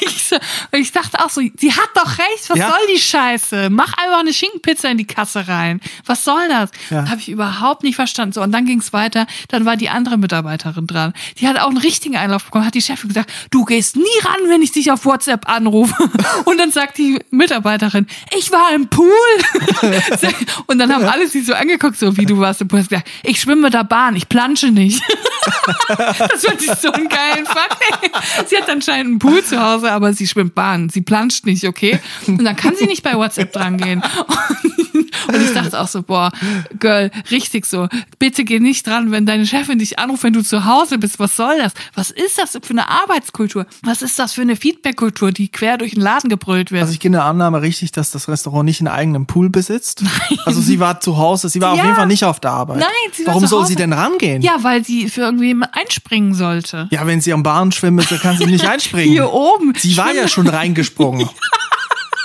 [0.00, 0.30] ich,
[0.72, 2.48] ich dachte auch so, sie hat doch recht.
[2.48, 2.68] Was Ja.
[2.68, 3.70] soll die Scheiße?
[3.70, 5.80] Mach einfach eine Schinkenpizza in die Kasse rein.
[6.04, 6.70] Was soll das?
[6.90, 7.08] Ja.
[7.08, 8.32] Habe ich überhaupt nicht verstanden.
[8.32, 9.26] So, und dann ging's weiter.
[9.48, 11.12] Dann war die andere Mitarbeiterin dran.
[11.38, 12.64] Die hat auch einen richtigen Einlauf bekommen.
[12.66, 15.94] Hat die Chefin gesagt, du gehst nie ran, wenn ich dich auf WhatsApp anrufe.
[16.44, 19.06] Und dann sagt die Mitarbeiterin, ich war im Pool.
[20.66, 22.84] und dann haben alle sie so angeguckt, so wie du warst im Pool.
[23.22, 25.02] Ich schwimme mit der Bahn, ich plansche nicht.
[26.18, 27.82] Das fand ich so einen geilen Fakt.
[28.48, 30.88] Sie hat anscheinend einen Pool zu Hause, aber sie schwimmt Bahn.
[30.88, 31.95] Sie planscht nicht, okay?
[32.26, 34.02] Und dann kann sie nicht bei WhatsApp drangehen.
[35.28, 36.30] Und ich dachte auch so, boah,
[36.78, 37.88] Girl, richtig so.
[38.18, 41.18] Bitte geh nicht dran, wenn deine Chefin dich anruft, wenn du zu Hause bist.
[41.18, 41.72] Was soll das?
[41.94, 43.66] Was ist das für eine Arbeitskultur?
[43.82, 46.82] Was ist das für eine Feedbackkultur, die quer durch den Laden gebrüllt wird?
[46.82, 50.02] Also ich gehe in der Annahme richtig, dass das Restaurant nicht einen eigenen Pool besitzt.
[50.02, 50.38] Nein.
[50.44, 51.84] Also sie war zu Hause, sie war auf Ja.
[51.84, 52.78] jeden Fall nicht auf der Arbeit.
[52.78, 53.70] Nein, sie war Warum zu soll Hause.
[53.70, 54.42] sie denn rangehen?
[54.42, 56.88] ja, weil sie für irgendwie einspringen sollte.
[56.90, 59.10] Ja, wenn sie am Bahn schwimmen ist, dann kann sie nicht einspringen.
[59.12, 59.72] Hier oben.
[59.76, 61.28] Sie war ja schon reingesprungen.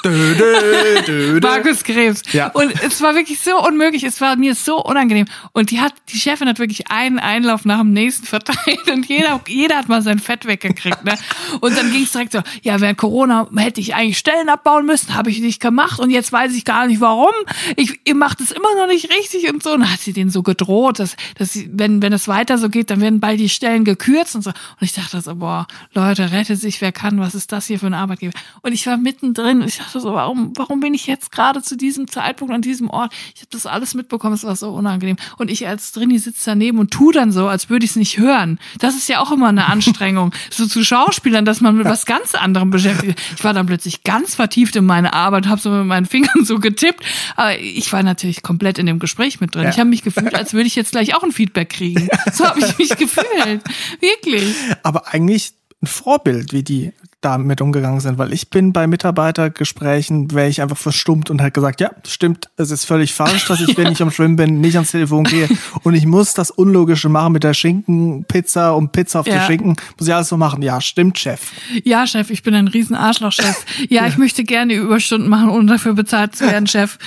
[0.04, 1.48] Dö, dö, dö, dö.
[1.48, 2.24] Markus Krebs.
[2.34, 2.48] Ja.
[2.48, 5.26] Und es war wirklich so unmöglich, es war mir so unangenehm.
[5.52, 9.40] Und die hat, die Chefin hat wirklich einen Einlauf nach dem nächsten verteilt und jeder,
[9.48, 11.04] jeder hat mal sein Fett weggekriegt.
[11.04, 11.18] Ne?
[11.60, 15.14] Und dann ging es direkt so, ja, während Corona hätte ich eigentlich Stellen abbauen müssen,
[15.14, 17.34] habe ich nicht gemacht und jetzt weiß ich gar nicht warum.
[17.76, 19.74] Ich, ihr macht es immer noch nicht richtig und so.
[19.74, 22.70] Und dann hat sie denen so gedroht, dass, dass sie, wenn, wenn es weiter so
[22.70, 24.50] geht, dann werden bald die Stellen gekürzt und so.
[24.50, 27.88] Und ich dachte so, boah, Leute, rette sich, wer kann, was ist das hier für
[27.88, 28.34] ein Arbeitgeber?
[28.62, 31.76] Und ich war mittendrin und ich dachte so, warum, warum bin ich jetzt gerade zu
[31.76, 33.14] diesem Zeitpunkt an diesem Ort?
[33.36, 35.18] Ich habe das alles mitbekommen, es war so unangenehm.
[35.38, 38.18] Und ich als Drini sitze daneben und tu dann so, als würde ich es nicht
[38.18, 38.60] hören.
[38.80, 40.34] Das ist ja auch immer eine Anstrengung.
[40.50, 43.20] so zu Schauspielern, dass man mit was ganz anderem beschäftigt.
[43.36, 46.60] Ich war dann plötzlich ganz vertieft in meine Arbeit, habe so mit meinen Fingern so
[46.60, 47.04] getippt.
[47.36, 49.64] Aber ich war natürlich komplett in dem Gespräch mit drin.
[49.64, 49.70] Ja.
[49.70, 52.10] Ich habe mich gefühlt, als würde ich jetzt gleich auch ein Feedback kriegen.
[52.32, 53.62] So habe ich mich gefühlt.
[54.00, 54.56] Wirklich.
[54.84, 60.50] Aber eigentlich ein Vorbild, wie die damit umgegangen sind, weil ich bin bei Mitarbeitergesprächen, wäre
[60.50, 63.92] ich einfach verstummt und halt gesagt, ja, stimmt, es ist völlig falsch, dass ich, wenn
[63.92, 65.48] ich am Schwimmen bin, nicht ans Telefon gehe
[65.84, 69.36] und ich muss das Unlogische machen mit der Schinkenpizza und Pizza auf Ja.
[69.36, 70.62] der Schinken, muss ich alles so machen.
[70.62, 71.52] Ja, stimmt, Chef.
[71.84, 73.66] Ja, Chef, ich bin ein riesen Arschloch-Chef.
[73.90, 76.98] Ja, ich möchte gerne Überstunden machen, ohne dafür bezahlt zu werden, Chef.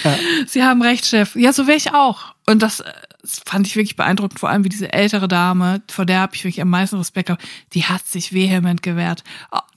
[0.47, 1.35] Sie haben recht, Chef.
[1.37, 2.35] Ja, so wäre ich auch.
[2.47, 2.83] Und das,
[3.25, 6.45] das fand ich wirklich beeindruckend, vor allem wie diese ältere Dame, vor der habe ich
[6.45, 9.25] wirklich am meisten Respekt gehabt, die hat sich vehement gewehrt.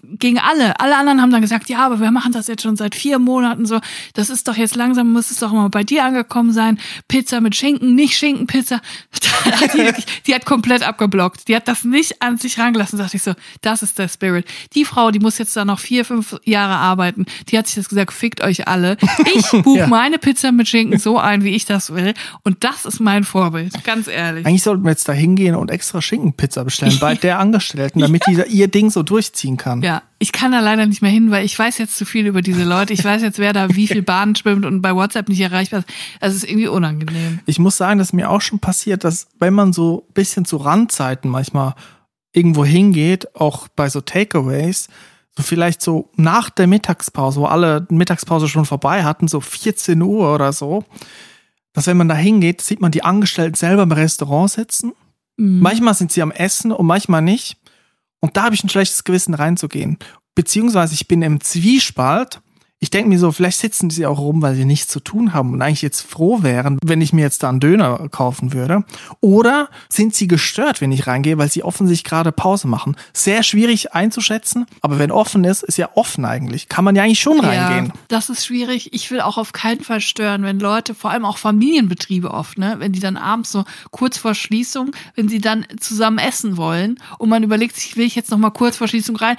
[0.03, 0.79] Gegen alle.
[0.81, 3.65] Alle anderen haben dann gesagt, ja, aber wir machen das jetzt schon seit vier Monaten
[3.65, 3.79] so.
[4.13, 6.77] Das ist doch jetzt langsam, muss es doch mal bei dir angekommen sein.
[7.07, 8.81] Pizza mit Schinken, nicht Schinkenpizza.
[9.73, 11.47] die, wirklich, die hat komplett abgeblockt.
[11.47, 12.97] Die hat das nicht an sich rangelassen.
[12.97, 14.45] Da dachte ich so, das ist der Spirit.
[14.73, 17.25] Die Frau, die muss jetzt da noch vier, fünf Jahre arbeiten.
[17.49, 18.97] Die hat sich das gesagt, fickt euch alle.
[19.35, 19.87] Ich buche ja.
[19.87, 22.13] meine Pizza mit Schinken so ein, wie ich das will.
[22.43, 24.45] Und das ist mein Vorbild, ganz ehrlich.
[24.45, 28.41] Eigentlich sollten wir jetzt da hingehen und extra Schinkenpizza bestellen bei der Angestellten, damit die
[28.49, 29.81] ihr Ding so durchziehen kann.
[29.83, 32.41] Ja, ich kann da leider nicht mehr hin, weil ich weiß jetzt zu viel über
[32.41, 32.93] diese Leute.
[32.93, 35.89] Ich weiß jetzt, wer da wie viel Bahn schwimmt und bei WhatsApp nicht erreichbar ist.
[36.19, 37.39] Es ist irgendwie unangenehm.
[37.45, 40.57] Ich muss sagen, dass mir auch schon passiert, dass wenn man so ein bisschen zu
[40.57, 41.75] Randzeiten manchmal
[42.33, 44.87] irgendwo hingeht, auch bei so Takeaways,
[45.35, 50.33] so vielleicht so nach der Mittagspause, wo alle Mittagspause schon vorbei hatten, so 14 Uhr
[50.33, 50.83] oder so,
[51.77, 54.93] dass wenn man da hingeht, sieht man die Angestellten selber im Restaurant sitzen.
[55.37, 55.59] Mhm.
[55.59, 57.55] Manchmal sind sie am Essen und manchmal nicht.
[58.19, 59.99] Und da habe ich ein schlechtes Gewissen reinzugehen.
[60.33, 62.41] Beziehungsweise ich bin im Zwiespalt,
[62.79, 65.53] ich denke mir so, vielleicht sitzen sie auch rum, weil sie nichts zu tun haben
[65.53, 68.83] und eigentlich jetzt froh wären, wenn ich mir jetzt da einen Döner kaufen würde.
[69.19, 72.95] Oder sind sie gestört, wenn ich reingehe, weil sie offensichtlich gerade Pause machen.
[73.13, 76.69] Sehr schwierig einzuschätzen, aber wenn offen ist, ist ja offen eigentlich.
[76.69, 77.87] Kann man ja eigentlich schon reingehen.
[77.87, 78.93] Ja, das ist schwierig.
[78.93, 82.75] Ich will auch auf keinen Fall stören, wenn Leute, vor allem auch Familienbetriebe oft, ne,
[82.77, 87.29] wenn die dann abends so kurz vor Schließung, wenn sie dann zusammen essen wollen und
[87.29, 89.37] man überlegt sich, will ich jetzt noch mal kurz vor Schließung rein,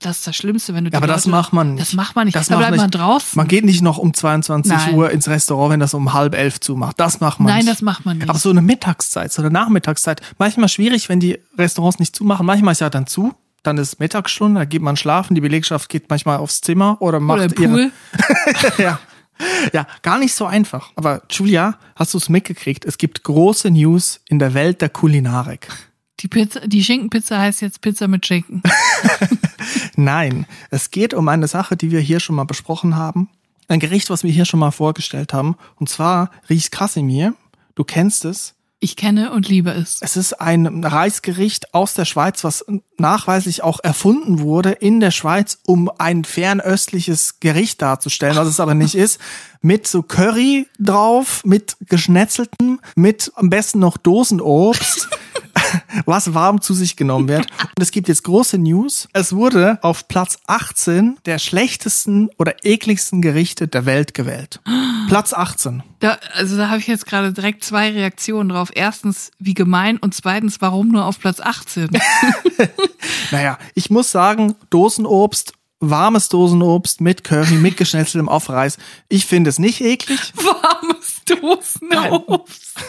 [0.00, 0.90] das ist das Schlimmste, wenn du.
[0.90, 1.80] Ja, aber Leute, das macht man nicht.
[1.80, 2.36] Das macht man nicht.
[2.36, 3.30] Das da bleibt man draußen.
[3.34, 4.94] Man geht nicht noch um 22 Nein.
[4.94, 7.00] Uhr ins Restaurant, wenn das um halb elf zumacht.
[7.00, 7.66] Das macht man Nein, nicht.
[7.66, 8.28] Nein, das macht man nicht.
[8.28, 10.20] Aber so eine Mittagszeit, so eine Nachmittagszeit.
[10.38, 12.46] Manchmal schwierig, wenn die Restaurants nicht zumachen.
[12.46, 13.34] Manchmal ist ja dann zu.
[13.64, 15.34] Dann ist Mittagsstunde, da geht man schlafen.
[15.34, 17.90] Die Belegschaft geht manchmal aufs Zimmer oder macht oder Pool.
[18.78, 19.00] ja.
[19.72, 20.90] Ja, gar nicht so einfach.
[20.96, 22.84] Aber Julia, hast du es mitgekriegt?
[22.84, 25.68] Es gibt große News in der Welt der Kulinarik.
[26.20, 28.62] Die Pizza, die Schinkenpizza heißt jetzt Pizza mit Schinken.
[29.96, 33.28] Nein, es geht um eine Sache, die wir hier schon mal besprochen haben.
[33.68, 35.56] Ein Gericht, was wir hier schon mal vorgestellt haben.
[35.76, 37.34] Und zwar Ries Casimir.
[37.74, 38.54] Du kennst es.
[38.80, 39.98] Ich kenne und liebe es.
[40.02, 42.64] Es ist ein Reisgericht aus der Schweiz, was
[42.96, 48.74] nachweislich auch erfunden wurde in der Schweiz, um ein fernöstliches Gericht darzustellen, was es aber
[48.74, 49.20] nicht ist.
[49.62, 55.08] Mit so Curry drauf, mit geschnetzeltem, mit am besten noch Dosenobst.
[56.04, 57.46] was warm zu sich genommen wird.
[57.50, 59.08] Und es gibt jetzt große News.
[59.12, 64.60] Es wurde auf Platz 18 der schlechtesten oder ekligsten Gerichte der Welt gewählt.
[65.08, 65.82] Platz 18.
[66.00, 68.70] Da, also da habe ich jetzt gerade direkt zwei Reaktionen drauf.
[68.74, 71.88] Erstens, wie gemein und zweitens, warum nur auf Platz 18?
[73.30, 78.78] naja, ich muss sagen, Dosenobst warmes Dosenobst mit Curry, mit geschnetzeltem auf Reis.
[79.08, 80.18] Ich finde es nicht eklig.
[80.34, 81.82] Warmes Dosenobst.
[81.82, 82.88] Nein.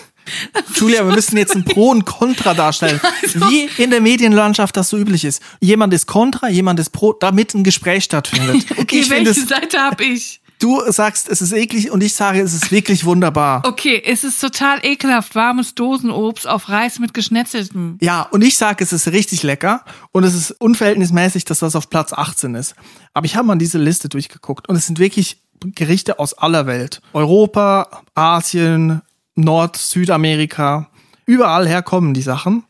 [0.76, 3.00] Julia, wir müssen jetzt ein Pro und Contra darstellen.
[3.22, 3.42] Also.
[3.50, 5.42] Wie in der Medienlandschaft das so üblich ist.
[5.60, 8.65] Jemand ist Contra, jemand ist Pro, damit ein Gespräch stattfindet.
[8.78, 10.42] Okay, ich welche Seite habe ich?
[10.60, 13.63] Du sagst, es ist eklig und ich sage, es ist wirklich wunderbar.
[13.65, 15.34] Okay, es ist total ekelhaft.
[15.34, 17.98] Warmes Dosenobst auf Reis mit geschnetzeltem.
[18.02, 21.89] Ja, und ich sage, es ist richtig lecker und es ist unverhältnismäßig, dass das auf
[21.89, 22.76] Platz 18 ist.
[23.13, 27.02] Aber ich habe mal diese Liste durchgeguckt und es sind wirklich Gerichte aus aller Welt.
[27.13, 29.02] Europa, Asien,
[29.36, 30.89] Nord-, Südamerika,
[31.26, 32.63] überall herkommen die Sachen.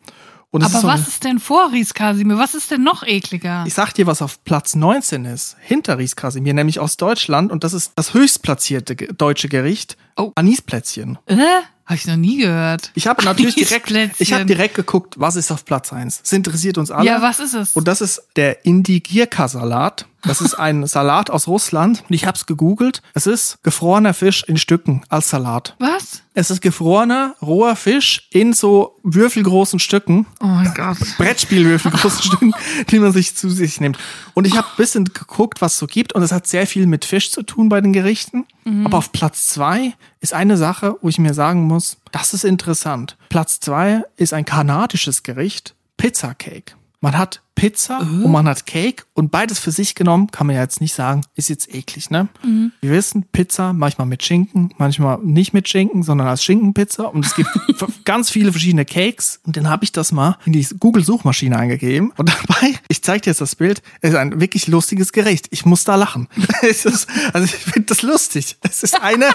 [0.52, 2.40] Aber ist so was ist denn vor Ries Kasimir?
[2.40, 3.64] Was ist denn noch ekliger?
[3.68, 7.64] Ich sag dir, was auf Platz 19 ist, hinter Ries Kasimir, nämlich aus Deutschland und
[7.64, 10.32] das ist das höchstplatzierte deutsche Gericht, oh.
[10.36, 11.20] Anisplätzchen.
[11.28, 11.36] Äh?
[11.86, 12.92] Habe ich noch nie gehört.
[12.94, 16.22] Ich habe natürlich direkt, ich habe direkt geguckt, was ist auf Platz 1.
[16.22, 17.08] Das interessiert uns alle.
[17.08, 17.76] Ja, was ist es?
[17.76, 20.06] Und das ist der Indigirka-Salat.
[20.24, 22.04] Das ist ein Salat aus Russland.
[22.10, 23.02] Ich habe es gegoogelt.
[23.14, 25.76] Es ist gefrorener Fisch in Stücken als Salat.
[25.80, 26.24] Was?
[26.34, 30.26] Es ist gefrorener, roher Fisch in so würfelgroßen Stücken.
[30.42, 30.98] Oh mein Gott.
[31.18, 32.54] Brettspielwürfelgroßen Stücken,
[32.90, 33.98] die man sich zu sich nimmt.
[34.34, 36.14] Und ich habe ein bisschen geguckt, was es so gibt.
[36.14, 38.46] Und es hat sehr viel mit Fisch zu tun bei den Gerichten.
[38.66, 38.86] Mhm.
[38.86, 43.18] Aber auf Platz zwei ist eine Sache, wo ich mir sagen muss, das ist interessant.
[43.30, 46.74] Platz zwei ist ein kanadisches Gericht, Pizza Cake.
[47.02, 48.26] Man hat Pizza uh.
[48.26, 51.22] und man hat Cake und beides für sich genommen, kann man ja jetzt nicht sagen,
[51.36, 52.30] ist jetzt eklig, ne?
[52.42, 52.72] Mhm.
[52.80, 57.36] Wir wissen, Pizza manchmal mit Schinken, manchmal nicht mit Schinken, sondern als Schinkenpizza und es
[57.36, 57.50] gibt
[58.06, 62.30] ganz viele verschiedene Cakes und dann habe ich das mal in die Google-Suchmaschine eingegeben und
[62.30, 65.48] dabei, ich zeige dir jetzt das Bild, es ist ein wirklich lustiges Gericht.
[65.52, 66.30] Ich muss da lachen.
[66.62, 68.56] es ist, also ich finde das lustig.
[68.62, 69.26] Es ist eine...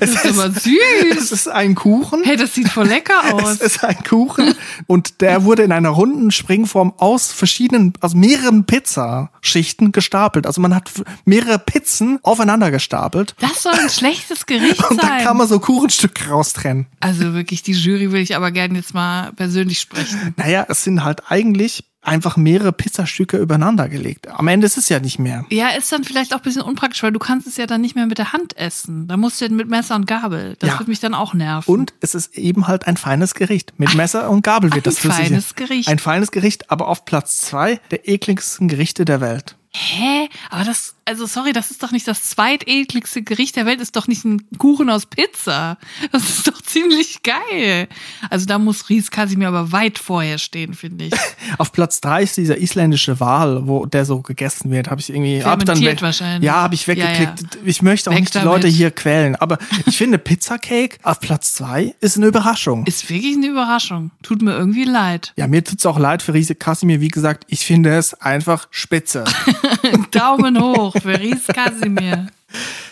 [0.00, 1.22] es das ist, ist aber süß.
[1.22, 2.22] Es ist ein Kuchen.
[2.24, 3.50] Hey, das sieht voll lecker aus.
[3.50, 4.54] es ist ein Kuchen
[4.86, 10.46] und der wurde in einer runden Springform auf aus verschiedenen, aus mehreren Pizzaschichten gestapelt.
[10.46, 10.90] Also man hat
[11.24, 13.34] mehrere Pizzen aufeinander gestapelt.
[13.40, 15.24] Das soll ein schlechtes Gericht Und dann sein.
[15.24, 16.86] kann man so Kuchenstücke raustrennen.
[17.00, 20.34] also wirklich, die Jury will ich aber gerne jetzt mal persönlich sprechen.
[20.36, 24.28] Naja, es sind halt eigentlich einfach mehrere Pizzastücke übereinander gelegt.
[24.28, 25.44] Am Ende ist es ja nicht mehr.
[25.50, 27.94] Ja, ist dann vielleicht auch ein bisschen unpraktisch, weil du kannst es ja dann nicht
[27.96, 29.08] mehr mit der Hand essen.
[29.08, 30.56] Da musst du ja mit Messer und Gabel.
[30.58, 30.78] Das Ja.
[30.78, 31.70] wird mich dann auch nerven.
[31.70, 33.72] Und es ist eben halt ein feines Gericht.
[33.78, 35.88] Mit Messer und Gabel wird Ein das für sich- feines Gericht.
[35.88, 39.56] Ein feines Gericht, aber auf Platz zwei der ekligsten Gerichte der Welt.
[39.76, 40.28] Hä?
[40.50, 44.06] Aber das, also sorry, das ist doch nicht das zweitekligste Gericht der Welt, ist doch
[44.06, 45.78] nicht ein Kuchen aus Pizza.
[46.12, 47.88] Das ist doch ziemlich geil.
[48.30, 51.14] Also da muss Ries Casimir aber weit vorher stehen, finde ich.
[51.58, 54.90] Auf Platz drei ist dieser isländische Wal, wo der so gegessen wird.
[54.90, 56.46] Habe ich irgendwie hab dann weg, wahrscheinlich.
[56.46, 57.58] Ja, habe ich Ja, weggeklickt.
[57.64, 58.52] Ich möchte auch Weg nicht die damit.
[58.52, 62.86] Leute hier quälen, aber ich finde Pizzacake auf Platz zwei ist eine Überraschung.
[62.86, 64.12] Ist wirklich eine Überraschung.
[64.22, 65.32] Tut mir irgendwie leid.
[65.36, 67.00] Ja, mir tut's auch leid für Riese Kasimir.
[67.00, 69.24] Wie gesagt, ich finde es einfach spitze.
[70.10, 72.26] Daumen hoch für Ries Casimir.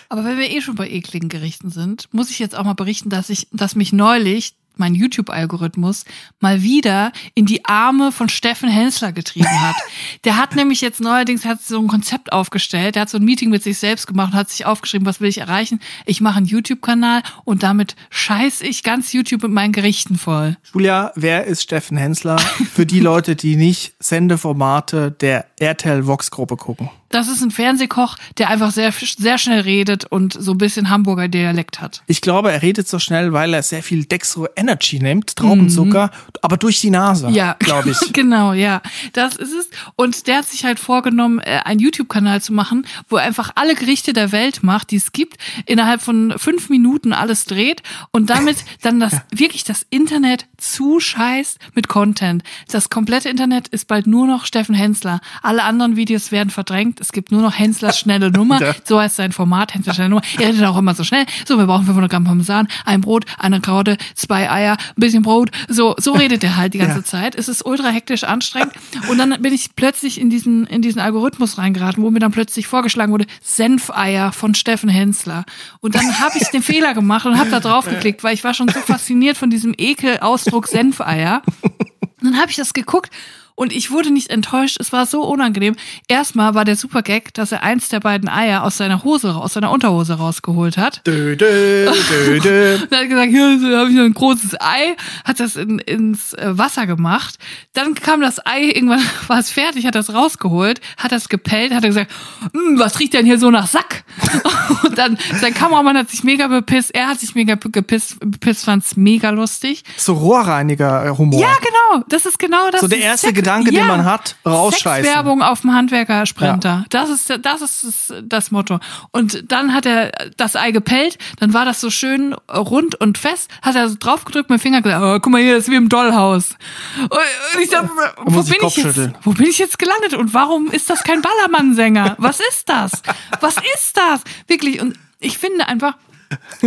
[0.08, 3.08] Aber wenn wir eh schon bei ekligen Gerichten sind, muss ich jetzt auch mal berichten,
[3.08, 6.04] dass ich, dass mich neulich mein YouTube-Algorithmus
[6.40, 9.76] mal wieder in die Arme von Steffen Hensler getrieben hat.
[10.24, 13.50] Der hat nämlich jetzt neuerdings hat so ein Konzept aufgestellt, der hat so ein Meeting
[13.50, 15.80] mit sich selbst gemacht und hat sich aufgeschrieben, was will ich erreichen?
[16.06, 20.56] Ich mache einen YouTube-Kanal und damit scheiß ich ganz YouTube mit meinen Gerichten voll.
[20.72, 22.38] Julia, wer ist Steffen Hensler?
[22.38, 26.90] Für die Leute, die nicht Sendeformate der RTL Vox Gruppe gucken.
[27.10, 31.28] Das ist ein Fernsehkoch, der einfach sehr, sehr schnell redet und so ein bisschen Hamburger
[31.28, 32.02] Dialekt hat.
[32.06, 36.56] Ich glaube, er redet so schnell, weil er sehr viel Dextro Energy nimmt, Traubenzucker, aber
[36.56, 37.98] durch die Nase, Ja, glaube ich.
[38.14, 38.80] genau, ja.
[39.12, 39.68] Das ist es.
[39.94, 43.74] Und der hat sich halt vorgenommen, äh, einen YouTube-Kanal zu machen, wo er einfach alle
[43.74, 48.56] Gerichte der Welt macht, die es gibt, innerhalb von fünf Minuten alles dreht und damit
[48.80, 52.42] dann das wirklich das Internet zuscheißt mit Content.
[52.70, 55.20] Das komplette Internet ist bald nur noch Steffen Hensler.
[55.42, 57.00] Alle anderen Videos werden verdrängt.
[57.00, 58.52] Es gibt nur noch Henslers schnelle Nummer.
[58.62, 58.74] Ja.
[58.84, 60.22] So heißt sein Format, Henslers schnelle Nummer.
[60.38, 61.26] Er redet auch immer so schnell.
[61.46, 65.50] So, wir brauchen 500 Gramm Parmesan, ein Brot, eine Karotte, zwei Eier, ein bisschen Brot.
[65.68, 67.04] So, so redet er halt die ganze Ja.
[67.04, 67.34] Zeit.
[67.34, 68.72] Es ist ultra hektisch anstrengend.
[69.08, 72.66] Und dann bin ich plötzlich in diesen, in diesen Algorithmus reingeraten, wo mir dann plötzlich
[72.68, 75.44] vorgeschlagen wurde, Senfeier von Steffen Hensler.
[75.80, 78.54] Und dann habe ich den Fehler gemacht und habe da drauf geklickt, weil ich war
[78.54, 81.42] schon so fasziniert von diesem Ekelausdruck Senfeier.
[81.62, 81.72] Und
[82.22, 83.10] dann habe ich das geguckt
[83.54, 84.76] und ich wurde nicht enttäuscht.
[84.80, 85.76] Es war so unangenehm.
[86.08, 89.54] Erstmal war der super Gag, dass er eins der beiden Eier aus seiner Hose, aus
[89.54, 91.06] seiner Unterhose rausgeholt hat.
[91.06, 92.78] Dö, dö, dö, dö.
[92.82, 95.78] Und er hat gesagt, hier so habe ich noch ein großes Ei, hat das in,
[95.78, 97.38] ins äh, Wasser gemacht.
[97.72, 101.84] Dann kam das Ei, irgendwann war es fertig, hat das rausgeholt, hat das gepellt, hat
[101.84, 102.10] er gesagt,
[102.52, 104.04] "Hm, was riecht denn hier so nach Sack?
[104.84, 108.96] Und dann, sein Kameramann hat sich mega bepisst, er hat sich mega gepisst, bepisst fand's
[108.96, 109.82] mega lustig.
[109.96, 111.40] So Rohrreiniger-Humor.
[111.40, 112.80] Ja, genau, das ist genau das.
[112.80, 115.04] So der erste Gedanke, den man hat, rausscheißen.
[115.04, 116.84] Sexwerbung auf dem Handwerker-Sprinter.
[116.90, 118.80] Das ist, das ist das, das Motto.
[119.10, 123.50] Und dann hat er das Ei gepellt, dann war das so schön rund und fest,
[123.62, 125.76] hat er so draufgedrückt mit dem Finger gesagt, oh, guck mal hier, das ist wie
[125.76, 126.56] im Dollhaus.
[127.00, 127.90] Und ich dachte,
[128.24, 132.16] wo bin ich jetzt, wo bin ich jetzt gelandet und warum ist das kein Ballermann-Sänger?
[132.18, 132.92] Was ist das?
[133.40, 134.22] Was ist das?
[134.46, 134.80] Wirklich.
[134.80, 135.94] Und ich finde einfach,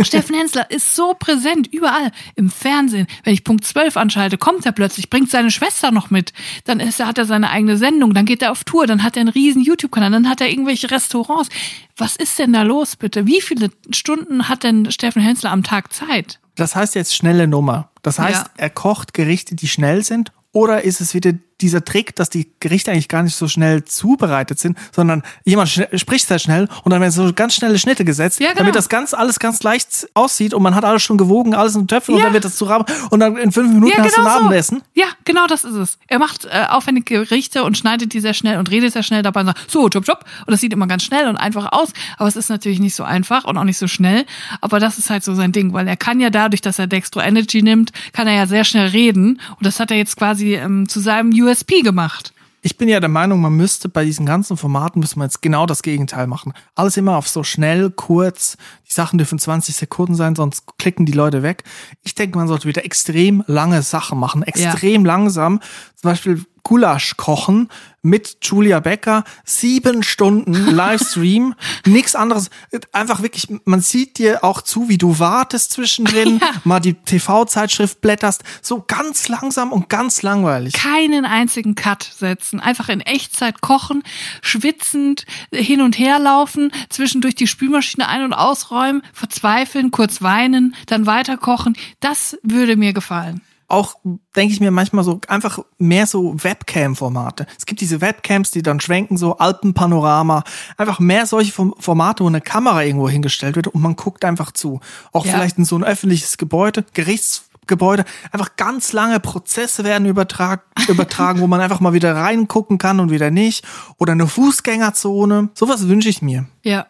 [0.02, 3.06] Steffen Hensler ist so präsent überall im Fernsehen.
[3.24, 6.32] Wenn ich Punkt 12 anschalte, kommt er plötzlich, bringt seine Schwester noch mit.
[6.64, 9.16] Dann ist, er- hat er seine eigene Sendung, dann geht er auf Tour, dann hat
[9.16, 11.48] er einen riesen YouTube-Kanal, dann hat er irgendwelche Restaurants.
[11.96, 13.26] Was ist denn da los, bitte?
[13.26, 16.40] Wie viele Stunden hat denn Steffen Hensler am Tag Zeit?
[16.56, 17.90] Das heißt jetzt schnelle Nummer.
[18.02, 18.50] Das heißt, Ja.
[18.56, 20.32] er kocht Gerichte, die schnell sind.
[20.52, 24.58] Oder ist es wieder dieser Trick, dass die Gerichte eigentlich gar nicht so schnell zubereitet
[24.58, 28.48] sind, sondern jemand spricht sehr schnell und dann werden so ganz schnelle Schnitte gesetzt, Ja,
[28.48, 28.60] genau.
[28.60, 31.86] damit das ganz alles ganz leicht aussieht und man hat alles schon gewogen, alles in
[31.88, 32.26] Töpfen und Ja.
[32.26, 34.78] dann wird das zu Rahmen und dann in fünf Minuten hast du ein Abendessen.
[34.94, 35.00] So.
[35.02, 35.98] Ja, genau das ist es.
[36.08, 39.40] Er macht äh, aufwendige Gerichte und schneidet die sehr schnell und redet sehr schnell dabei
[39.40, 40.24] und sagt, so, chop, chop.
[40.46, 41.88] Und das sieht immer ganz schnell und einfach aus.
[42.18, 44.24] Aber es ist natürlich nicht so einfach und auch nicht so schnell.
[44.60, 47.20] Aber das ist halt so sein Ding, weil er kann ja dadurch, dass er Dextro
[47.20, 49.40] Energy nimmt, kann er ja sehr schnell reden.
[49.50, 52.32] Und das hat er jetzt quasi ähm, zu seinem USP gemacht.
[52.62, 55.66] Ich bin ja der Meinung, man müsste bei diesen ganzen Formaten müsste man jetzt genau
[55.66, 56.52] das Gegenteil machen.
[56.74, 58.56] Alles immer auf so schnell, kurz.
[58.88, 61.62] Die Sachen dürfen 20 Sekunden sein, sonst klicken die Leute weg.
[62.02, 65.60] Ich denke, man sollte wieder extrem lange Sachen machen, extrem langsam.
[65.94, 67.68] Zum Beispiel Gulasch kochen
[68.02, 71.54] mit Julia Becker, sieben Stunden Livestream,
[71.86, 72.50] nichts anderes.
[72.92, 76.50] Einfach wirklich, man sieht dir auch zu, wie du wartest zwischendrin, Ja.
[76.64, 80.72] mal die TV-Zeitschrift blätterst, so ganz langsam und ganz langweilig.
[80.74, 82.58] keinen einzigen Cut setzen.
[82.58, 84.02] Einfach in Echtzeit kochen,
[84.42, 91.06] schwitzend hin und her laufen, zwischendurch die Spülmaschine ein- und ausräumen, verzweifeln, kurz weinen, dann
[91.06, 91.76] weiter kochen.
[92.00, 93.40] Das würde mir gefallen.
[93.68, 93.96] Auch
[94.36, 97.46] denke ich mir manchmal so einfach mehr so Webcam-Formate.
[97.58, 100.44] Es gibt diese Webcams, die dann schwenken, so Alpenpanorama,
[100.76, 104.52] einfach mehr solche Form- Formate, wo eine Kamera irgendwo hingestellt wird und man guckt einfach
[104.52, 104.80] zu.
[105.12, 105.32] Auch Ja.
[105.32, 111.46] vielleicht in so ein öffentliches Gebäude, Gerichtsgebäude, einfach ganz lange Prozesse werden übertragen, übertragen, wo
[111.46, 113.64] man einfach mal wieder reingucken kann und wieder nicht.
[113.98, 115.50] Oder eine Fußgängerzone.
[115.54, 116.46] Sowas wünsche ich mir.
[116.62, 116.86] Ja.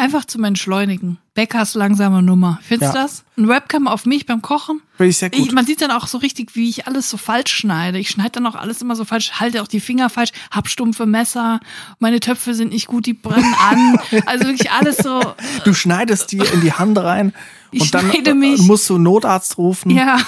[0.00, 1.18] Einfach zum Entschleunigen.
[1.34, 2.58] Beckers langsame Nummer.
[2.62, 3.02] Findest du Ja.
[3.04, 3.22] das?
[3.36, 4.80] Ein Webcam auf mich beim Kochen?
[4.96, 5.38] Finde ich sehr gut.
[5.38, 7.98] Ich, man sieht dann auch so richtig, wie ich alles so falsch schneide.
[7.98, 11.04] Ich schneide dann auch alles immer so falsch, halte auch die Finger falsch, hab stumpfe
[11.04, 11.60] Messer,
[11.98, 13.98] meine Töpfe sind nicht gut, die brennen an.
[14.26, 15.20] Also wirklich alles so,
[15.64, 17.34] Du schneidest dir in die Hand rein
[17.72, 19.90] Ich und dann äh, musst du einen Notarzt rufen.
[19.90, 20.18] ja.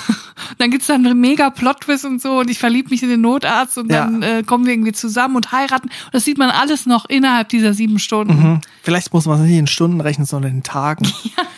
[0.59, 3.79] Dann gibt's dann einen mega Plot-Twist und so und ich verlieb mich in den Notarzt
[3.79, 4.05] und Ja.
[4.05, 5.89] dann äh, kommen wir irgendwie zusammen und heiraten.
[5.89, 8.43] Und das sieht man alles noch innerhalb dieser sieben Stunden.
[8.43, 8.61] Hm.
[8.83, 11.07] Vielleicht muss man es nicht in Stunden rechnen, sondern in Tagen.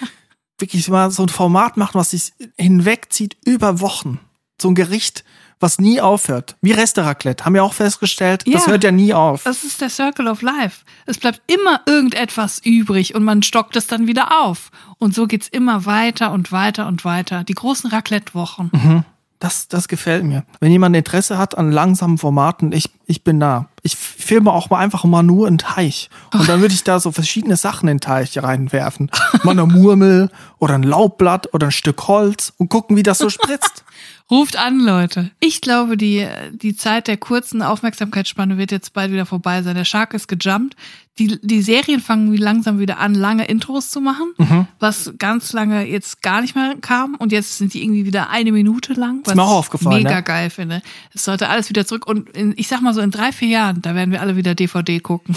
[0.58, 4.20] Wirklich mal so ein Format machen, was sich hinwegzieht über Wochen.
[4.60, 5.24] So ein Gericht,
[5.64, 6.56] was nie aufhört.
[6.60, 7.44] Wie Reste-Raclette.
[7.44, 8.44] Haben wir auch festgestellt.
[8.46, 8.70] Das Ja.
[8.72, 9.42] hört ja nie auf.
[9.44, 10.84] Das ist der Circle of Life.
[11.06, 14.70] Es bleibt immer irgendetwas übrig und man stockt es dann wieder auf.
[14.98, 17.44] Und so geht's immer weiter und weiter und weiter.
[17.44, 19.04] Die großen Raclette-Wochen.
[19.40, 20.44] Das, das gefällt mir.
[20.60, 23.68] Wenn jemand Interesse hat an langsamen Formaten, ich, ich bin da.
[23.82, 26.08] Ich filme auch mal einfach mal nur einen Teich.
[26.32, 29.10] Und dann würde ich da so verschiedene Sachen in den Teich reinwerfen.
[29.42, 33.28] Mal eine Murmel oder ein Laubblatt oder ein Stück Holz und gucken, wie das so
[33.28, 33.84] spritzt.
[34.30, 35.30] Ruft an, Leute.
[35.40, 39.76] Ich glaube, die, die Zeit der kurzen Aufmerksamkeitsspanne wird jetzt bald wieder vorbei sein.
[39.76, 40.76] Der Shark ist gejumpt.
[41.18, 44.34] Die, die Serien fangen wie langsam wieder an, lange Intros zu machen,
[44.80, 47.14] was ganz lange jetzt gar nicht mehr kam.
[47.14, 49.20] Und jetzt sind die irgendwie wieder eine Minute lang.
[49.24, 50.22] Was mir auch ich aufgefallen, Mega ne?
[50.24, 50.82] geil finde.
[51.14, 52.06] Es sollte alles wieder zurück.
[52.08, 54.54] Und in, ich sag mal so, in drei, vier Jahren, da werden wir alle wieder
[54.54, 55.36] DVD gucken.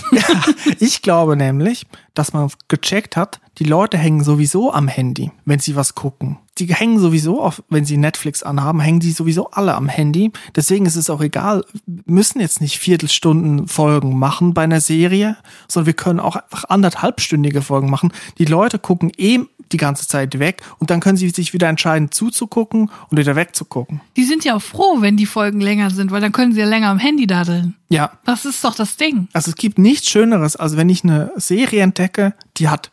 [0.80, 5.76] Ich glaube nämlich, dass man gecheckt hat, die Leute hängen sowieso am Handy, wenn sie
[5.76, 6.38] was gucken.
[6.58, 10.32] Die hängen sowieso auf, wenn sie Netflix anhaben, hängen die sowieso alle am Handy.
[10.56, 11.64] Deswegen ist es auch egal,
[12.06, 15.38] müssen jetzt nicht Viertelstunden Folgen machen bei einer Serie,
[15.68, 18.12] sondern wir können auch einfach anderthalbstündige Folgen machen.
[18.38, 19.40] Die Leute gucken eh
[19.72, 24.02] die ganze Zeit weg und dann können sie sich wieder entscheiden, zuzugucken und wieder wegzugucken.
[24.16, 26.66] Die sind ja auch froh, wenn die Folgen länger sind, weil dann können sie ja
[26.66, 27.76] länger am Handy daddeln.
[27.90, 29.28] Ja, Das ist doch das Ding.
[29.34, 32.92] Also es gibt nichts Schöneres, als wenn ich eine Serie entdecke, die hat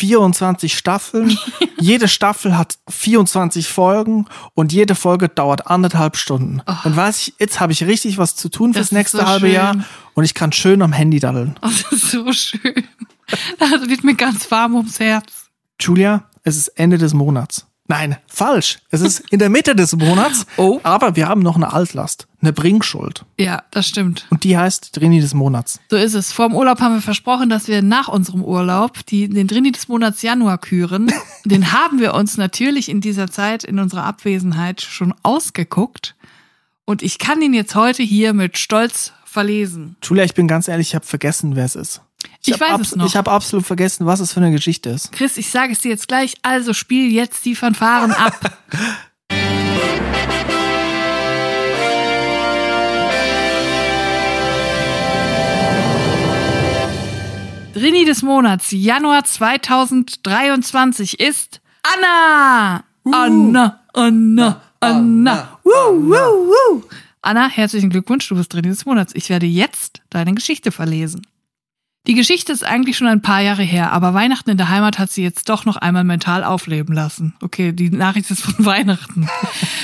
[0.00, 1.38] 24 Staffeln.
[1.78, 4.24] jede Staffel hat 24 Folgen
[4.54, 6.62] und jede Folge dauert anderthalb Stunden.
[6.64, 9.46] Dann weiß ich, jetzt habe ich richtig was zu tun Das fürs nächste so halbe
[9.46, 9.54] schön.
[9.54, 9.76] Jahr
[10.14, 11.56] und ich kann schön am Handy daddeln.
[11.60, 12.60] Das ist so schön.
[13.60, 15.50] Das wird mir ganz warm ums Herz.
[15.80, 17.64] Julia, es ist Ende des Monats.
[17.90, 18.78] Nein, falsch.
[18.90, 20.78] Es ist in der Mitte des Monats, Oh.
[20.84, 23.24] aber wir haben noch eine Altlast, eine Bringschuld.
[23.36, 24.28] Ja, das stimmt.
[24.30, 25.80] Und die heißt Drini des Monats.
[25.90, 26.30] So ist es.
[26.30, 29.88] Vor dem Urlaub haben wir versprochen, dass wir nach unserem Urlaub die, den Drini des
[29.88, 31.12] Monats Januar küren.
[31.44, 36.14] Den haben wir uns natürlich in dieser Zeit, in unserer Abwesenheit schon ausgeguckt.
[36.84, 39.96] Und ich kann ihn jetzt heute hier mit Stolz verlesen.
[40.04, 42.02] Julia, ich bin ganz ehrlich, ich habe vergessen, wer es ist.
[42.42, 43.06] Ich hab weiß es noch.
[43.06, 45.12] Ich habe absolut vergessen, was es für eine Geschichte ist.
[45.12, 46.34] Chris, ich sage es dir jetzt gleich.
[46.42, 48.58] Also spiel jetzt die Fanfaren ab.
[57.74, 62.84] Drini des Monats, Januar 2023 ist Anna.
[63.10, 65.58] Anna, Anna, Anna.
[65.62, 66.82] Woo, woo, woo.
[67.22, 69.14] Anna, herzlichen Glückwunsch, du bist Drini des Monats.
[69.14, 71.22] Ich werde jetzt deine Geschichte verlesen.
[72.06, 75.10] Die Geschichte ist eigentlich schon ein paar Jahre her, aber Weihnachten in der Heimat hat
[75.10, 77.34] sie jetzt doch noch einmal mental aufleben lassen.
[77.42, 79.28] Okay, die Nachricht ist von Weihnachten.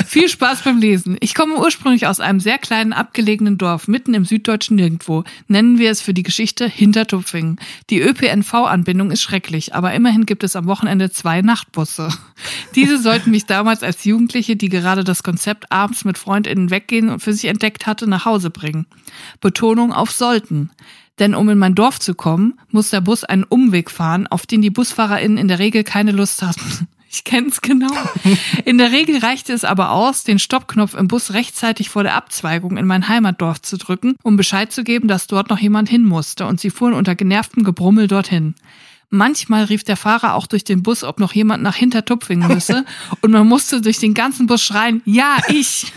[0.06, 1.18] Viel Spaß beim Lesen.
[1.20, 5.24] Ich komme ursprünglich aus einem sehr kleinen, abgelegenen Dorf, mitten im süddeutschen Nirgendwo.
[5.46, 7.60] Nennen wir es für die Geschichte Hintertupfingen.
[7.90, 12.08] Die ÖPNV-Anbindung ist schrecklich, aber immerhin gibt es am Wochenende zwei Nachtbusse.
[12.74, 17.20] Diese sollten mich damals als Jugendliche, die gerade das Konzept abends mit FreundInnen weggehen und
[17.20, 18.86] für sich entdeckt hatte, nach Hause bringen.
[19.42, 20.70] Betonung auf sollten.
[21.18, 24.62] Denn um in mein Dorf zu kommen, muss der Bus einen Umweg fahren, auf den
[24.62, 26.88] die BusfahrerInnen in der Regel keine Lust hatten.
[27.08, 27.94] Ich kenn's genau.
[28.66, 32.76] In der Regel reichte es aber aus, den Stoppknopf im Bus rechtzeitig vor der Abzweigung
[32.76, 36.46] in mein Heimatdorf zu drücken, um Bescheid zu geben, dass dort noch jemand hin musste,
[36.46, 38.54] und sie fuhren unter genervtem Gebrummel dorthin.
[39.10, 42.84] Manchmal rief der Fahrer auch durch den Bus, ob noch jemand nach Hintertupfingen müsse,
[43.20, 45.92] und man musste durch den ganzen Bus schreien, ja, ich!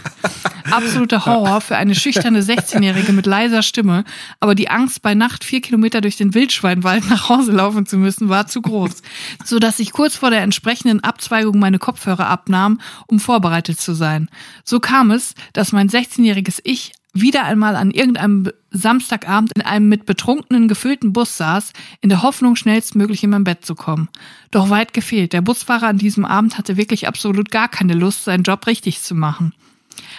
[0.70, 4.03] Absoluter Horror für eine schüchterne 16-Jährige mit leiser Stimme,
[4.39, 8.30] aber die Angst, bei Nacht vier Kilometer durch den Wildschweinwald nach Hause laufen zu müssen,
[8.30, 9.01] war zu groß,
[9.43, 14.30] so dass ich kurz vor der entsprechenden Abzweigung meine Kopfhörer abnahm, um vorbereitet zu sein.
[14.64, 20.05] So kam es, dass mein 16-jähriges Ich wieder einmal an irgendeinem Samstagabend in einem mit
[20.05, 24.09] Betrunkenen gefüllten Bus saß, in der Hoffnung, schnellstmöglich in mein Bett zu kommen.
[24.51, 25.34] Doch weit gefehlt.
[25.34, 29.15] Der Busfahrer an diesem Abend hatte wirklich absolut gar keine Lust, seinen Job richtig zu
[29.15, 29.53] machen.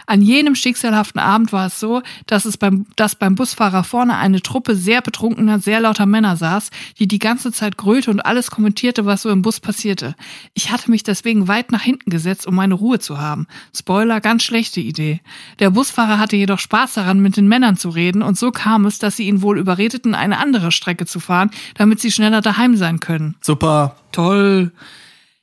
[0.07, 4.43] An jenem schicksalhaften Abend war es so, dass es beim, dass beim Busfahrer vorne eine
[4.43, 9.07] Truppe sehr betrunkener, sehr lauter Männer saß, die die ganze Zeit grölte und alles kommentierte,
[9.07, 10.15] was so im Bus passierte.
[10.55, 13.47] Ich hatte mich deswegen weit nach hinten gesetzt, um meine Ruhe zu haben.
[13.77, 15.21] Spoiler, ganz schlechte Idee.
[15.59, 18.99] Der Busfahrer hatte jedoch Spaß daran, mit den Männern zu reden und so kam es,
[18.99, 23.01] dass sie ihn wohl überredeten, eine andere Strecke zu fahren, damit sie schneller daheim sein
[23.01, 23.37] können.
[23.41, 23.97] Super.
[24.13, 24.73] Toll.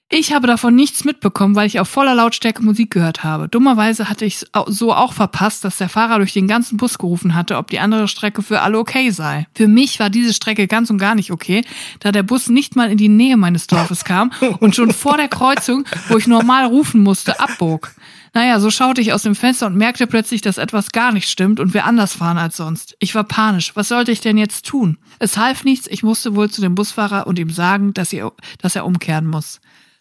[0.10, 3.50] Ich habe davon nichts mitbekommen, weil ich auf voller Lautstärke Musik gehört habe.
[3.50, 7.58] Dummerweise hatte ich so auch verpasst, dass der Fahrer durch den ganzen Bus gerufen hatte,
[7.58, 9.48] ob die andere Strecke für alle okay sei.
[9.54, 11.66] Für mich war diese Strecke ganz und gar nicht okay,
[12.00, 15.28] da der Bus nicht mal in die Nähe meines Dorfes kam und schon vor der
[15.28, 17.92] Kreuzung, wo ich normal rufen musste, abbog.
[18.34, 21.60] Naja, so schaute ich aus dem Fenster und merkte plötzlich, dass etwas gar nicht stimmt
[21.60, 22.96] und wir anders fahren als sonst.
[23.00, 23.76] Ich war panisch.
[23.76, 25.00] Was sollte ich denn jetzt tun?
[25.20, 25.88] Es half nichts.
[25.88, 29.60] Ich musste wohl zu dem Busfahrer und ihm sagen, dass er, dass er umkehren muss.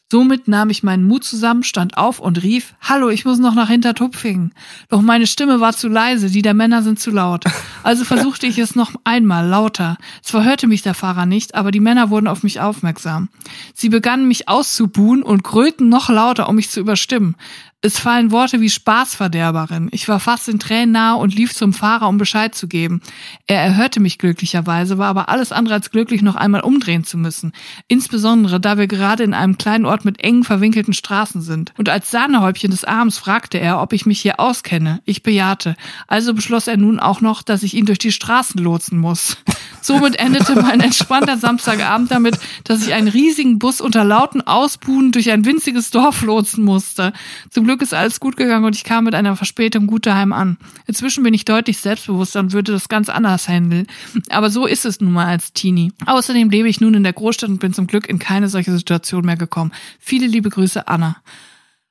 [0.08, 3.68] Somit nahm ich meinen Mut zusammen, stand auf und rief, Hallo, ich muss noch nach
[3.68, 4.54] Hintertupfingen.
[4.88, 7.42] Doch meine Stimme war zu leise, die der Männer sind zu laut.
[7.82, 9.96] Also versuchte ich es noch einmal lauter.
[10.22, 13.30] Zwar hörte mich der Fahrer nicht, aber die Männer wurden auf mich aufmerksam.
[13.74, 17.34] Sie begannen mich auszubuhen und grölten noch lauter, um mich zu überstimmen.
[17.82, 19.90] Es fallen Worte wie Spaßverderberin.
[19.92, 23.02] Ich war fast in Tränen nahe und lief zum Fahrer, um Bescheid zu geben.
[23.46, 27.52] Er erhörte mich glücklicherweise, war aber alles andere als glücklich, noch einmal umdrehen zu müssen.
[27.86, 31.74] Insbesondere, da wir gerade in einem kleinen Ort mit engen, verwinkelten Straßen sind.
[31.76, 35.02] Und als Sahnehäubchen des Abends fragte er, ob ich mich hier auskenne.
[35.04, 35.76] Ich bejahte.
[36.08, 39.36] Also beschloss er nun auch noch, dass ich ihn durch die Straßen lotsen muss.
[39.82, 45.30] Somit endete mein entspannter Samstagabend damit, dass ich einen riesigen Bus unter lauten Ausbuhen durch
[45.30, 47.12] ein winziges Dorf lotsen musste.
[47.50, 50.56] Zum Glück ist alles gut gegangen und ich kam mit einer Verspätung gut daheim an.
[50.86, 53.86] Inzwischen bin ich deutlich selbstbewusster und würde das ganz anders handeln.
[54.30, 55.92] Aber so ist es nun mal als Teenie.
[56.06, 59.24] Außerdem lebe ich nun in der Großstadt und bin zum Glück in keine solche Situation
[59.24, 59.72] mehr gekommen.
[59.98, 61.16] Viele liebe Grüße, Anna.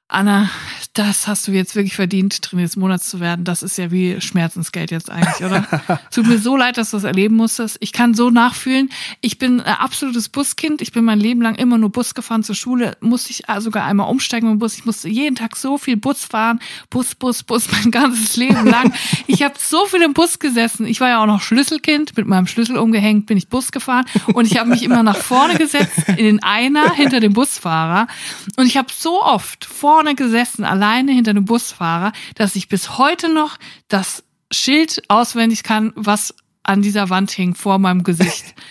[0.07, 0.51] Anna,
[0.93, 3.43] das hast du jetzt wirklich verdient, Trainer des Monats zu werden.
[3.43, 5.65] Das ist ja wie Schmerzensgeld jetzt eigentlich, oder?
[6.11, 7.77] Tut mir so leid, dass du das erleben musstest.
[7.79, 8.91] Ich kann so nachfühlen.
[9.21, 10.83] Ich bin ein absolutes Buskind.
[10.83, 12.95] Ich bin mein Leben lang immer nur Bus gefahren zur Schule.
[13.01, 14.77] Musste ich sogar einmal umsteigen mit dem Bus.
[14.77, 16.59] Ich musste jeden Tag so viel Bus fahren.
[16.91, 18.93] Bus, Bus, Bus, mein ganzes Leben lang.
[19.25, 20.85] Ich habe so viel im Bus gesessen.
[20.85, 22.15] Ich war ja auch noch Schlüsselkind.
[22.15, 24.05] Mit meinem Schlüssel umgehängt bin ich Bus gefahren.
[24.33, 28.07] Und ich habe mich immer nach vorne gesetzt, in den Einer hinter dem Busfahrer.
[28.55, 32.97] Und ich habe so oft vorne gesessen, allein alleine hinter einem Busfahrer, dass ich bis
[32.97, 38.53] heute noch das Schild auswendig kann, was an dieser Wand hing vor meinem Gesicht.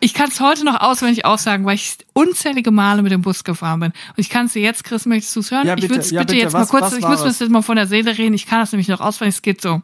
[0.00, 3.80] Ich kann es heute noch auswendig aussagen, weil ich unzählige Male mit dem Bus gefahren
[3.80, 3.90] bin.
[3.90, 5.66] Und ich kann es dir jetzt, Chris, möchtest du es hören?
[5.66, 6.44] Ja, bitte, ich würde es ja, bitte, bitte.
[6.44, 8.32] jetzt Was- mal kurz, ich muss mir das jetzt mal von der Seele reden.
[8.32, 9.34] Ich kann das nämlich noch auswendig.
[9.34, 9.82] Es geht so.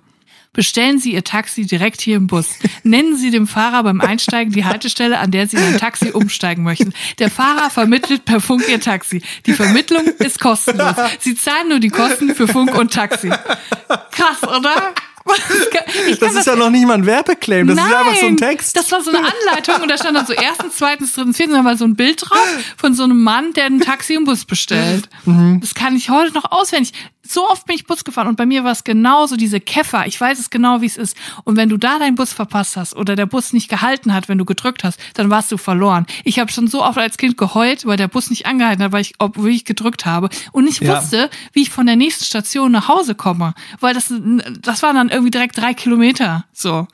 [0.55, 2.47] Bestellen Sie Ihr Taxi direkt hier im Bus.
[2.85, 6.63] Nennen Sie dem Fahrer beim Einsteigen die Haltestelle, an der Sie in ein Taxi umsteigen
[6.65, 6.95] möchten.
[7.19, 9.21] Der Fahrer vermittelt per Funk Ihr Taxi.
[9.45, 10.95] Die Vermittlung ist kostenlos.
[11.21, 13.29] Sie zahlen nur die Kosten für Funk und Taxi.
[13.29, 14.95] Krass, oder?
[15.25, 18.37] Kann Das ist ja noch nicht mal ein Werbeclaim, das ist ja einfach so ein
[18.37, 18.77] Text.
[18.77, 21.65] das war so eine Anleitung und da stand dann so erstens, zweitens, drittens, viertens, da
[21.65, 22.47] war so ein Bild drauf
[22.77, 25.09] von so einem Mann, der ein Taxi im Bus bestellt.
[25.25, 25.61] Mhm.
[25.61, 26.93] Das kann ich heute noch auswendig.
[27.27, 30.07] So oft bin ich Bus gefahren und bei mir war es genauso, diese Käfer.
[30.07, 31.17] Ich weiß es genau, wie es ist.
[31.45, 34.39] Und wenn du da deinen Bus verpasst hast oder der Bus nicht gehalten hat, wenn
[34.39, 36.07] du gedrückt hast, dann warst du verloren.
[36.25, 39.01] Ich habe schon so oft als Kind geheult, weil der Bus nicht angehalten hat, weil
[39.03, 40.97] ich, obwohl ich gedrückt habe und nicht Ja.
[40.97, 43.55] wusste, wie ich von der nächsten Station nach Hause komme.
[43.81, 44.13] Weil das,
[44.61, 46.45] das waren dann irgendwie direkt drei Kilometer.
[46.53, 46.87] So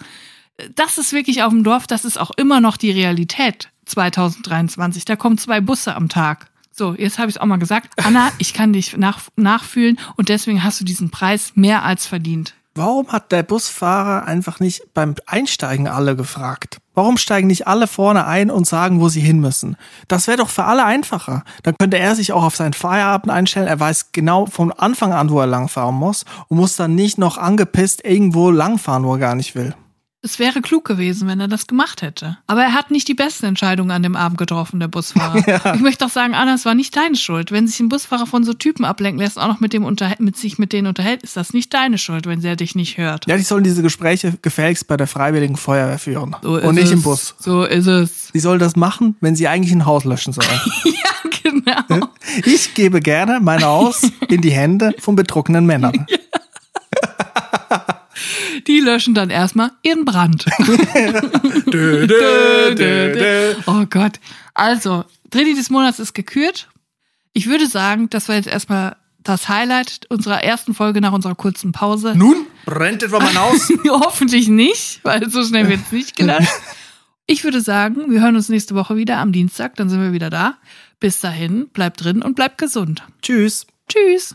[0.74, 5.04] das ist wirklich auf dem Dorf, das ist auch immer noch die Realität 2023.
[5.04, 6.49] Da kommen zwei Busse am Tag.
[6.80, 7.92] So, jetzt habe ich es auch mal gesagt.
[8.02, 12.54] Anna, ich kann dich nach, nachfühlen und deswegen hast du diesen Preis mehr als verdient.
[12.74, 16.78] Warum hat der Busfahrer einfach nicht beim Einsteigen alle gefragt?
[16.94, 19.76] Warum steigen nicht alle vorne ein und sagen, wo sie hin müssen?
[20.08, 21.44] Das wäre doch für alle einfacher.
[21.64, 23.68] Dann könnte er sich auch auf seinen Feierabend einstellen.
[23.68, 27.36] Er weiß genau von Anfang an, wo er langfahren muss und muss dann nicht noch
[27.36, 29.74] angepisst irgendwo langfahren, wo er gar nicht will.
[30.22, 32.36] Es wäre klug gewesen, wenn er das gemacht hätte.
[32.46, 35.40] Aber er hat nicht die besten Entscheidungen an dem Abend getroffen, der Busfahrer.
[35.74, 37.52] Ich möchte auch sagen, Anna, es war nicht deine Schuld.
[37.52, 39.86] Wenn sich ein Busfahrer von so Typen ablenken lässt, auch noch mit dem
[40.18, 43.26] mit sich mit denen unterhält, ist das nicht deine Schuld, wenn er dich nicht hört.
[43.26, 46.84] Ja, die sollen diese Gespräche gefälligst bei der Freiwilligen Feuerwehr führen So ist und nicht
[46.84, 46.92] es.
[46.92, 47.34] im Bus.
[47.38, 48.28] So ist es.
[48.32, 50.44] Sie soll das machen, wenn sie eigentlich ein Haus löschen soll.
[50.84, 52.08] Ja, genau.
[52.44, 56.06] Ich gebe gerne mein Haus in die Hände von betrunkenen Männern.
[58.66, 60.44] Die löschen dann erstmal ihren Brand.
[61.66, 63.54] Dö, dö, dö.
[63.66, 64.18] Oh Gott.
[64.54, 66.68] Also, Drilli des Monats ist gekürt.
[67.32, 71.72] Ich würde sagen, das war jetzt erstmal das Highlight unserer ersten Folge nach unserer kurzen
[71.72, 72.14] Pause.
[72.16, 73.72] Nun brennt etwa mein Haus.
[73.88, 76.50] Hoffentlich nicht, weil so schnell wird es nicht gelöscht.
[77.26, 80.30] Ich würde sagen, wir hören uns nächste Woche wieder am Dienstag, dann sind wir wieder
[80.30, 80.58] da.
[80.98, 83.04] Bis dahin, bleibt drin und bleibt gesund.
[83.22, 83.66] Tschüss.
[83.88, 84.34] Tschüss.